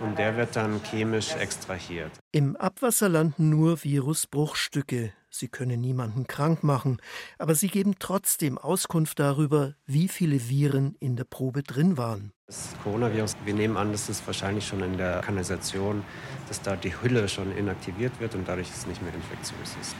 Und 0.00 0.18
der 0.18 0.36
wird 0.36 0.54
dann 0.54 0.82
chemisch 0.82 1.34
extrahiert. 1.36 2.10
Im 2.32 2.56
Abwasser 2.56 3.08
landen 3.08 3.48
nur 3.48 3.82
Virusbruchstücke. 3.82 5.12
Sie 5.36 5.48
können 5.48 5.80
niemanden 5.80 6.28
krank 6.28 6.62
machen, 6.62 6.98
aber 7.40 7.56
sie 7.56 7.66
geben 7.66 7.96
trotzdem 7.98 8.56
Auskunft 8.56 9.18
darüber, 9.18 9.74
wie 9.84 10.06
viele 10.06 10.48
Viren 10.48 10.94
in 11.00 11.16
der 11.16 11.24
Probe 11.24 11.64
drin 11.64 11.98
waren. 11.98 12.32
Das 12.46 12.68
Coronavirus, 12.84 13.34
wir 13.44 13.54
nehmen 13.54 13.76
an, 13.76 13.90
dass 13.90 14.08
es 14.08 14.24
wahrscheinlich 14.28 14.64
schon 14.64 14.80
in 14.84 14.96
der 14.96 15.22
Kanalisation, 15.22 16.04
dass 16.46 16.62
da 16.62 16.76
die 16.76 16.94
Hülle 17.02 17.28
schon 17.28 17.50
inaktiviert 17.56 18.12
wird 18.20 18.36
und 18.36 18.46
dadurch 18.46 18.70
es 18.70 18.86
nicht 18.86 19.02
mehr 19.02 19.12
infektiös 19.12 19.74
ist. 19.80 19.96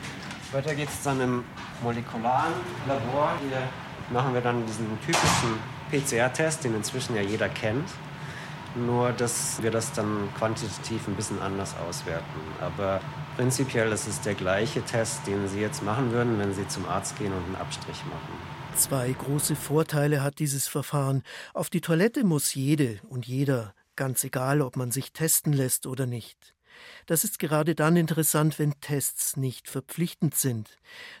Weiter 0.53 0.73
geht 0.73 0.87
es 0.87 1.03
dann 1.03 1.19
im 1.19 1.43
molekularen 1.83 2.53
Labor. 2.87 3.33
Hier 3.49 3.67
machen 4.13 4.33
wir 4.33 4.39
dann 4.39 4.65
diesen 4.65 4.87
typischen 5.01 5.59
PCR-Test, 5.91 6.63
den 6.63 6.75
inzwischen 6.75 7.13
ja 7.13 7.21
jeder 7.21 7.49
kennt. 7.49 7.89
Nur, 8.73 9.11
dass 9.11 9.61
wir 9.61 9.71
das 9.71 9.91
dann 9.91 10.29
quantitativ 10.37 11.09
ein 11.09 11.15
bisschen 11.15 11.41
anders 11.41 11.75
auswerten. 11.77 12.39
Aber 12.61 13.01
prinzipiell 13.35 13.91
ist 13.91 14.07
es 14.07 14.21
der 14.21 14.33
gleiche 14.33 14.81
Test, 14.81 15.27
den 15.27 15.47
Sie 15.47 15.59
jetzt 15.59 15.83
machen 15.83 16.11
würden, 16.11 16.39
wenn 16.39 16.53
Sie 16.53 16.67
zum 16.67 16.85
Arzt 16.85 17.17
gehen 17.17 17.33
und 17.33 17.43
einen 17.45 17.55
Abstrich 17.55 18.03
machen. 18.05 18.55
Zwei 18.75 19.11
große 19.11 19.55
Vorteile 19.55 20.23
hat 20.23 20.39
dieses 20.39 20.67
Verfahren. 20.67 21.23
Auf 21.53 21.69
die 21.69 21.81
Toilette 21.81 22.23
muss 22.23 22.53
jede 22.53 22.99
und 23.07 23.25
jeder, 23.27 23.73
ganz 23.95 24.23
egal, 24.23 24.61
ob 24.61 24.75
man 24.75 24.91
sich 24.91 25.13
testen 25.13 25.53
lässt 25.53 25.87
oder 25.87 26.05
nicht. 26.05 26.54
Das 27.05 27.23
ist 27.23 27.37
gerade 27.37 27.75
dann 27.75 27.97
interessant, 27.97 28.57
wenn 28.57 28.79
Tests 28.81 29.37
nicht 29.37 29.69
verpflichtend 29.69 30.33
sind. 30.35 30.77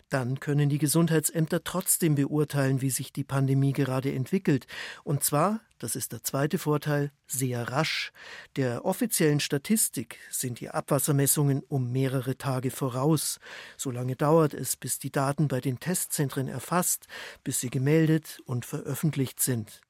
Dann 0.09 0.39
können 0.39 0.67
die 0.67 0.79
Gesundheitsämter 0.79 1.63
trotzdem 1.63 2.15
beurteilen, 2.15 2.81
wie 2.81 2.89
sich 2.89 3.13
die 3.13 3.23
Pandemie 3.23 3.71
gerade 3.71 4.11
entwickelt. 4.11 4.65
Und 5.03 5.23
zwar, 5.23 5.59
das 5.77 5.95
ist 5.95 6.11
der 6.11 6.23
zweite 6.23 6.57
Vorteil, 6.57 7.11
sehr 7.27 7.69
rasch. 7.69 8.11
Der 8.55 8.83
offiziellen 8.83 9.39
Statistik 9.39 10.17
sind 10.31 10.59
die 10.59 10.69
Abwassermessungen 10.69 11.61
um 11.67 11.91
mehrere 11.91 12.37
Tage 12.37 12.71
voraus. 12.71 13.39
So 13.77 13.91
lange 13.91 14.15
dauert 14.15 14.55
es, 14.55 14.75
bis 14.75 14.97
die 14.97 15.11
Daten 15.11 15.47
bei 15.47 15.61
den 15.61 15.79
Testzentren 15.79 16.47
erfasst, 16.47 17.05
bis 17.43 17.59
sie 17.59 17.69
gemeldet 17.69 18.41
und 18.45 18.65
veröffentlicht 18.65 19.39
sind. 19.39 19.81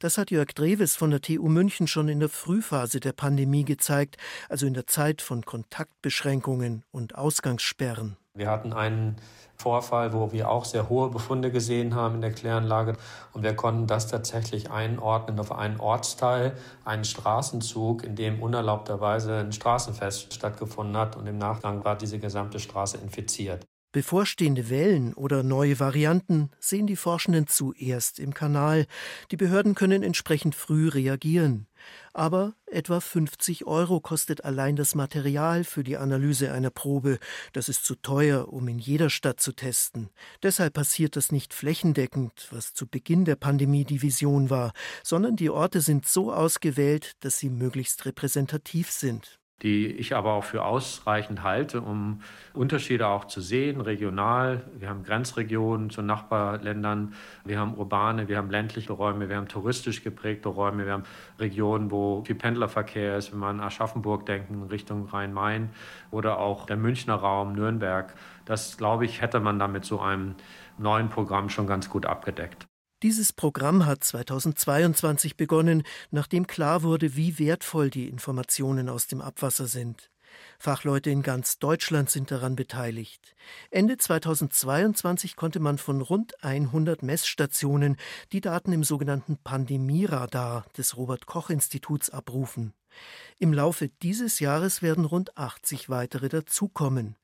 Das 0.00 0.16
hat 0.16 0.30
Jörg 0.30 0.54
Dreves 0.54 0.96
von 0.96 1.10
der 1.10 1.20
TU 1.20 1.46
München 1.46 1.86
schon 1.86 2.08
in 2.08 2.20
der 2.20 2.30
Frühphase 2.30 3.00
der 3.00 3.12
Pandemie 3.12 3.66
gezeigt, 3.66 4.16
also 4.48 4.64
in 4.64 4.72
der 4.72 4.86
Zeit 4.86 5.20
von 5.20 5.44
Kontaktbeschränkungen 5.44 6.84
und 6.90 7.16
Ausgangssperren. 7.16 8.16
Wir 8.32 8.48
hatten 8.48 8.72
einen 8.72 9.16
Vorfall, 9.56 10.14
wo 10.14 10.32
wir 10.32 10.48
auch 10.48 10.64
sehr 10.64 10.88
hohe 10.88 11.10
Befunde 11.10 11.52
gesehen 11.52 11.94
haben 11.94 12.14
in 12.14 12.20
der 12.22 12.32
Kläranlage. 12.32 12.96
Und 13.34 13.42
wir 13.42 13.54
konnten 13.54 13.86
das 13.86 14.06
tatsächlich 14.06 14.70
einordnen 14.70 15.38
auf 15.38 15.52
einen 15.52 15.78
Ortsteil, 15.78 16.56
einen 16.82 17.04
Straßenzug, 17.04 18.02
in 18.02 18.16
dem 18.16 18.40
unerlaubterweise 18.40 19.40
ein 19.40 19.52
Straßenfest 19.52 20.32
stattgefunden 20.32 20.96
hat. 20.96 21.16
Und 21.16 21.26
im 21.26 21.36
Nachgang 21.36 21.84
war 21.84 21.98
diese 21.98 22.18
gesamte 22.18 22.58
Straße 22.58 22.96
infiziert. 22.96 23.66
Bevorstehende 23.92 24.70
Wellen 24.70 25.14
oder 25.14 25.42
neue 25.42 25.80
Varianten 25.80 26.50
sehen 26.60 26.86
die 26.86 26.94
Forschenden 26.94 27.48
zuerst 27.48 28.20
im 28.20 28.32
Kanal. 28.34 28.86
Die 29.32 29.36
Behörden 29.36 29.74
können 29.74 30.04
entsprechend 30.04 30.54
früh 30.54 30.88
reagieren. 30.88 31.66
Aber 32.12 32.54
etwa 32.66 33.00
50 33.00 33.66
Euro 33.66 34.00
kostet 34.00 34.44
allein 34.44 34.76
das 34.76 34.94
Material 34.94 35.64
für 35.64 35.82
die 35.82 35.96
Analyse 35.96 36.52
einer 36.52 36.70
Probe. 36.70 37.18
Das 37.52 37.68
ist 37.68 37.84
zu 37.84 37.96
teuer, 37.96 38.52
um 38.52 38.68
in 38.68 38.78
jeder 38.78 39.10
Stadt 39.10 39.40
zu 39.40 39.52
testen. 39.52 40.10
Deshalb 40.44 40.74
passiert 40.74 41.16
das 41.16 41.32
nicht 41.32 41.52
flächendeckend, 41.52 42.46
was 42.52 42.74
zu 42.74 42.86
Beginn 42.86 43.24
der 43.24 43.36
Pandemie 43.36 43.84
die 43.84 44.02
Vision 44.02 44.50
war, 44.50 44.72
sondern 45.02 45.34
die 45.34 45.50
Orte 45.50 45.80
sind 45.80 46.06
so 46.06 46.32
ausgewählt, 46.32 47.16
dass 47.20 47.38
sie 47.38 47.50
möglichst 47.50 48.04
repräsentativ 48.04 48.92
sind 48.92 49.39
die 49.62 49.86
ich 49.88 50.14
aber 50.14 50.32
auch 50.32 50.44
für 50.44 50.64
ausreichend 50.64 51.42
halte, 51.42 51.80
um 51.82 52.20
Unterschiede 52.54 53.06
auch 53.08 53.26
zu 53.26 53.40
sehen, 53.40 53.80
regional. 53.80 54.62
Wir 54.78 54.88
haben 54.88 55.02
Grenzregionen 55.02 55.90
zu 55.90 56.02
Nachbarländern, 56.02 57.14
wir 57.44 57.58
haben 57.58 57.74
urbane, 57.74 58.28
wir 58.28 58.38
haben 58.38 58.50
ländliche 58.50 58.92
Räume, 58.92 59.28
wir 59.28 59.36
haben 59.36 59.48
touristisch 59.48 60.02
geprägte 60.02 60.48
Räume, 60.48 60.86
wir 60.86 60.92
haben 60.92 61.04
Regionen, 61.38 61.90
wo 61.90 62.24
viel 62.24 62.36
Pendlerverkehr 62.36 63.16
ist, 63.18 63.32
wenn 63.32 63.40
wir 63.40 63.48
an 63.48 63.60
Aschaffenburg 63.60 64.24
denken, 64.26 64.62
Richtung 64.64 65.06
Rhein-Main 65.06 65.70
oder 66.10 66.38
auch 66.38 66.64
der 66.66 66.76
Münchner 66.76 67.16
Raum, 67.16 67.52
Nürnberg. 67.52 68.14
Das, 68.46 68.78
glaube 68.78 69.04
ich, 69.04 69.20
hätte 69.20 69.40
man 69.40 69.58
da 69.58 69.68
mit 69.68 69.84
so 69.84 70.00
einem 70.00 70.34
neuen 70.78 71.10
Programm 71.10 71.50
schon 71.50 71.66
ganz 71.66 71.90
gut 71.90 72.06
abgedeckt. 72.06 72.69
Dieses 73.02 73.32
Programm 73.32 73.86
hat 73.86 74.04
2022 74.04 75.38
begonnen, 75.38 75.84
nachdem 76.10 76.46
klar 76.46 76.82
wurde, 76.82 77.16
wie 77.16 77.38
wertvoll 77.38 77.88
die 77.88 78.08
Informationen 78.08 78.90
aus 78.90 79.06
dem 79.06 79.22
Abwasser 79.22 79.66
sind. 79.66 80.10
Fachleute 80.58 81.08
in 81.08 81.22
ganz 81.22 81.58
Deutschland 81.58 82.10
sind 82.10 82.30
daran 82.30 82.56
beteiligt. 82.56 83.34
Ende 83.70 83.96
2022 83.96 85.34
konnte 85.34 85.60
man 85.60 85.78
von 85.78 86.02
rund 86.02 86.44
100 86.44 87.02
Messstationen 87.02 87.96
die 88.32 88.42
Daten 88.42 88.72
im 88.72 88.84
sogenannten 88.84 89.38
Pandemieradar 89.38 90.66
des 90.76 90.98
Robert 90.98 91.24
Koch 91.24 91.48
Instituts 91.48 92.10
abrufen. 92.10 92.74
Im 93.38 93.54
Laufe 93.54 93.88
dieses 94.02 94.40
Jahres 94.40 94.82
werden 94.82 95.06
rund 95.06 95.38
80 95.38 95.88
weitere 95.88 96.28
dazukommen. 96.28 97.16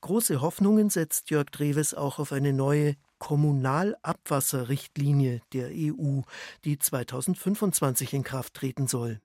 Große 0.00 0.40
Hoffnungen 0.40 0.90
setzt 0.90 1.30
Jörg 1.30 1.50
Dreves 1.50 1.94
auch 1.94 2.18
auf 2.18 2.32
eine 2.32 2.52
neue 2.52 2.96
Kommunalabwasserrichtlinie 3.20 5.42
der 5.52 5.70
EU, 5.72 6.22
die 6.64 6.80
2025 6.80 8.14
in 8.14 8.24
Kraft 8.24 8.54
treten 8.54 8.88
soll. 8.88 9.20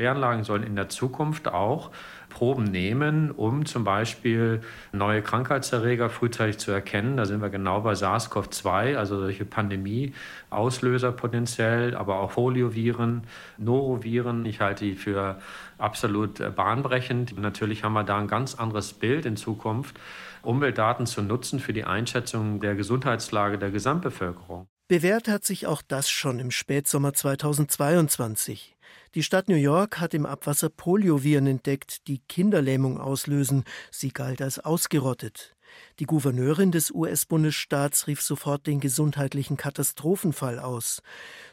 Kläranlagen 0.00 0.44
sollen 0.44 0.62
in 0.62 0.76
der 0.76 0.88
Zukunft 0.88 1.46
auch 1.46 1.90
Proben 2.30 2.64
nehmen, 2.64 3.30
um 3.30 3.66
zum 3.66 3.84
Beispiel 3.84 4.62
neue 4.92 5.20
Krankheitserreger 5.20 6.08
frühzeitig 6.08 6.56
zu 6.56 6.70
erkennen. 6.70 7.18
Da 7.18 7.26
sind 7.26 7.42
wir 7.42 7.50
genau 7.50 7.82
bei 7.82 7.92
SARS-CoV-2, 7.92 8.96
also 8.96 9.18
solche 9.18 9.44
Pandemie-Auslöser 9.44 11.12
potenziell, 11.12 11.94
aber 11.94 12.20
auch 12.20 12.32
Polioviren, 12.32 13.24
Noroviren. 13.58 14.46
Ich 14.46 14.62
halte 14.62 14.86
die 14.86 14.94
für 14.94 15.38
absolut 15.76 16.56
bahnbrechend. 16.56 17.38
Natürlich 17.38 17.84
haben 17.84 17.92
wir 17.92 18.04
da 18.04 18.16
ein 18.16 18.28
ganz 18.28 18.54
anderes 18.54 18.94
Bild 18.94 19.26
in 19.26 19.36
Zukunft. 19.36 20.00
Umweltdaten 20.40 21.04
zu 21.04 21.20
nutzen 21.20 21.60
für 21.60 21.74
die 21.74 21.84
Einschätzung 21.84 22.60
der 22.60 22.74
Gesundheitslage 22.74 23.58
der 23.58 23.70
Gesamtbevölkerung. 23.70 24.66
Bewährt 24.90 25.28
hat 25.28 25.44
sich 25.44 25.68
auch 25.68 25.82
das 25.86 26.10
schon 26.10 26.40
im 26.40 26.50
Spätsommer 26.50 27.12
2022. 27.12 28.74
Die 29.14 29.22
Stadt 29.22 29.48
New 29.48 29.54
York 29.54 30.00
hat 30.00 30.14
im 30.14 30.26
Abwasser 30.26 30.68
Polioviren 30.68 31.46
entdeckt, 31.46 32.08
die 32.08 32.18
Kinderlähmung 32.18 32.98
auslösen. 32.98 33.62
Sie 33.92 34.08
galt 34.08 34.42
als 34.42 34.58
ausgerottet. 34.58 35.54
Die 36.00 36.06
Gouverneurin 36.06 36.72
des 36.72 36.90
US-Bundesstaats 36.90 38.08
rief 38.08 38.20
sofort 38.20 38.66
den 38.66 38.80
gesundheitlichen 38.80 39.56
Katastrophenfall 39.56 40.58
aus. 40.58 41.02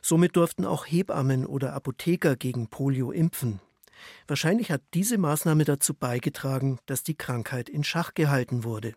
Somit 0.01 0.35
durften 0.35 0.65
auch 0.65 0.87
Hebammen 0.87 1.45
oder 1.45 1.73
Apotheker 1.73 2.35
gegen 2.35 2.69
Polio 2.69 3.11
impfen. 3.11 3.59
Wahrscheinlich 4.25 4.71
hat 4.71 4.81
diese 4.95 5.19
Maßnahme 5.19 5.63
dazu 5.63 5.93
beigetragen, 5.93 6.79
dass 6.87 7.03
die 7.03 7.15
Krankheit 7.15 7.69
in 7.69 7.83
Schach 7.83 8.15
gehalten 8.15 8.63
wurde. 8.63 8.95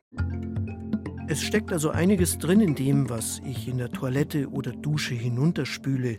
Es 1.30 1.44
steckt 1.44 1.72
also 1.72 1.90
einiges 1.90 2.38
drin 2.38 2.60
in 2.60 2.74
dem, 2.74 3.08
was 3.08 3.40
ich 3.46 3.68
in 3.68 3.78
der 3.78 3.92
Toilette 3.92 4.50
oder 4.50 4.72
Dusche 4.72 5.14
hinunterspüle. 5.14 6.18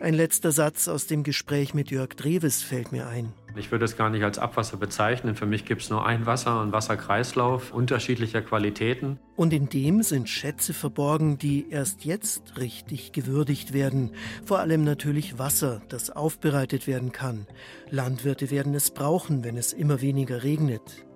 Ein 0.00 0.12
letzter 0.12 0.52
Satz 0.52 0.86
aus 0.86 1.06
dem 1.06 1.22
Gespräch 1.22 1.72
mit 1.72 1.90
Jörg 1.90 2.10
Dreves 2.10 2.62
fällt 2.62 2.92
mir 2.92 3.06
ein. 3.06 3.32
Ich 3.56 3.72
würde 3.72 3.86
es 3.86 3.96
gar 3.96 4.10
nicht 4.10 4.22
als 4.22 4.38
Abwasser 4.38 4.76
bezeichnen. 4.76 5.34
Für 5.34 5.46
mich 5.46 5.64
gibt 5.64 5.80
es 5.80 5.88
nur 5.88 6.04
ein 6.04 6.26
Wasser 6.26 6.60
und 6.60 6.72
Wasserkreislauf 6.72 7.72
unterschiedlicher 7.72 8.42
Qualitäten. 8.42 9.18
Und 9.34 9.54
in 9.54 9.70
dem 9.70 10.02
sind 10.02 10.28
Schätze 10.28 10.74
verborgen, 10.74 11.38
die 11.38 11.70
erst 11.70 12.04
jetzt 12.04 12.58
richtig 12.58 13.12
gewürdigt 13.12 13.72
werden. 13.72 14.10
Vor 14.44 14.58
allem 14.58 14.84
natürlich 14.84 15.38
Wasser, 15.38 15.80
das 15.88 16.10
aufbereitet 16.10 16.86
werden 16.86 17.12
kann. 17.12 17.46
Landwirte 17.88 18.50
werden 18.50 18.74
es 18.74 18.90
brauchen, 18.90 19.42
wenn 19.42 19.56
es 19.56 19.72
immer 19.72 20.02
weniger 20.02 20.42
regnet. 20.42 21.06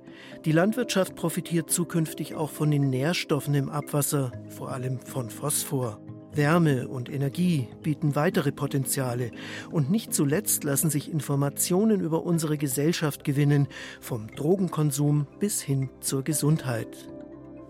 Die 0.45 0.53
Landwirtschaft 0.53 1.15
profitiert 1.15 1.71
zukünftig 1.71 2.35
auch 2.35 2.51
von 2.51 2.71
den 2.71 2.91
Nährstoffen 2.91 3.55
im 3.55 3.71
Abwasser, 3.71 4.31
vor 4.51 4.73
allem 4.73 4.99
von 4.99 5.31
Phosphor. 5.31 5.99
Wärme 6.35 6.87
und 6.89 7.09
Energie 7.09 7.69
bieten 7.83 8.15
weitere 8.15 8.53
Potenziale 8.53 9.31
und 9.71 9.91
nicht 9.91 10.13
zuletzt 10.13 10.63
lassen 10.65 10.91
sich 10.91 11.11
Informationen 11.11 12.01
über 12.01 12.25
unsere 12.25 12.59
Gesellschaft 12.59 13.25
gewinnen, 13.25 13.69
vom 14.03 14.27
Drogenkonsum 14.27 15.27
bis 15.39 15.63
hin 15.63 15.89
zur 16.01 16.25
Gesundheit. 16.25 17.09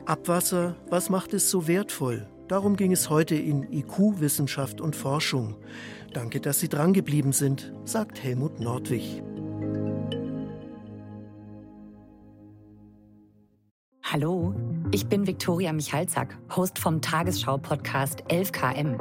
Abwasser, 0.04 0.74
was 0.90 1.10
macht 1.10 1.32
es 1.32 1.50
so 1.50 1.68
wertvoll? 1.68 2.26
Darum 2.48 2.74
ging 2.76 2.90
es 2.90 3.08
heute 3.08 3.36
in 3.36 3.72
IQ 3.72 4.18
Wissenschaft 4.20 4.80
und 4.80 4.96
Forschung. 4.96 5.54
Danke, 6.12 6.40
dass 6.40 6.58
Sie 6.58 6.68
drangeblieben 6.68 7.32
sind, 7.32 7.72
sagt 7.84 8.22
Helmut 8.22 8.58
Nordwig. 8.58 9.22
Hallo, 14.14 14.54
ich 14.92 15.08
bin 15.08 15.26
Viktoria 15.26 15.72
Michalzack, 15.72 16.38
Host 16.54 16.78
vom 16.78 17.00
Tagesschau-Podcast 17.00 18.22
11KM. 18.28 18.96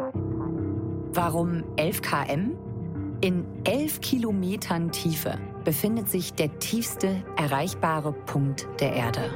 Warum 1.14 1.64
11KM? 1.76 2.54
In 3.22 3.46
11 3.64 4.02
Kilometern 4.02 4.92
Tiefe 4.92 5.38
befindet 5.64 6.10
sich 6.10 6.34
der 6.34 6.58
tiefste 6.58 7.24
erreichbare 7.38 8.12
Punkt 8.12 8.68
der 8.80 8.94
Erde. 8.94 9.30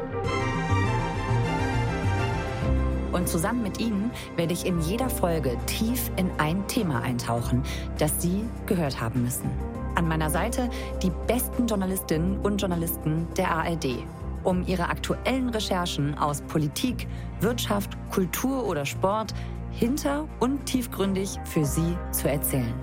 Und 3.12 3.30
zusammen 3.30 3.62
mit 3.62 3.80
Ihnen 3.80 4.10
werde 4.36 4.54
ich 4.54 4.66
in 4.66 4.80
jeder 4.80 5.12
Folge 5.12 5.56
tief 5.68 6.10
in 6.16 6.32
ein 6.40 6.68
Thema 6.68 7.04
eintauchen, 7.04 7.62
das 8.00 8.20
Sie 8.20 8.44
gehört 8.66 9.00
haben 9.00 9.22
müssen. 9.22 9.52
An 9.94 10.08
meiner 10.08 10.32
Seite 10.32 10.72
die 11.04 11.12
besten 11.28 11.68
Journalistinnen 11.68 12.40
und 12.40 12.60
Journalisten 12.60 13.28
der 13.38 13.52
ARD, 13.52 14.04
um 14.44 14.66
ihre 14.66 14.90
aktuellen 14.90 15.50
Recherchen 15.50 16.18
aus 16.18 16.42
Politik, 16.42 17.08
Wirtschaft, 17.40 17.98
Kultur 18.12 18.66
oder 18.66 18.86
Sport 18.86 19.34
hinter 19.72 20.28
und 20.40 20.66
tiefgründig 20.66 21.38
für 21.46 21.66
Sie 21.66 21.96
zu 22.12 22.30
erzählen. 22.30 22.74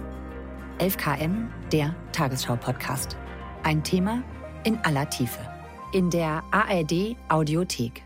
11KM, 0.79 1.49
der 1.73 1.95
Tagesschau-Podcast. 2.13 3.17
Ein 3.63 3.83
Thema 3.83 4.23
in 4.65 4.79
aller 4.79 5.09
Tiefe. 5.09 5.41
In 5.93 6.11
der 6.11 6.43
ARD 6.51 7.17
Audiothek. 7.29 8.04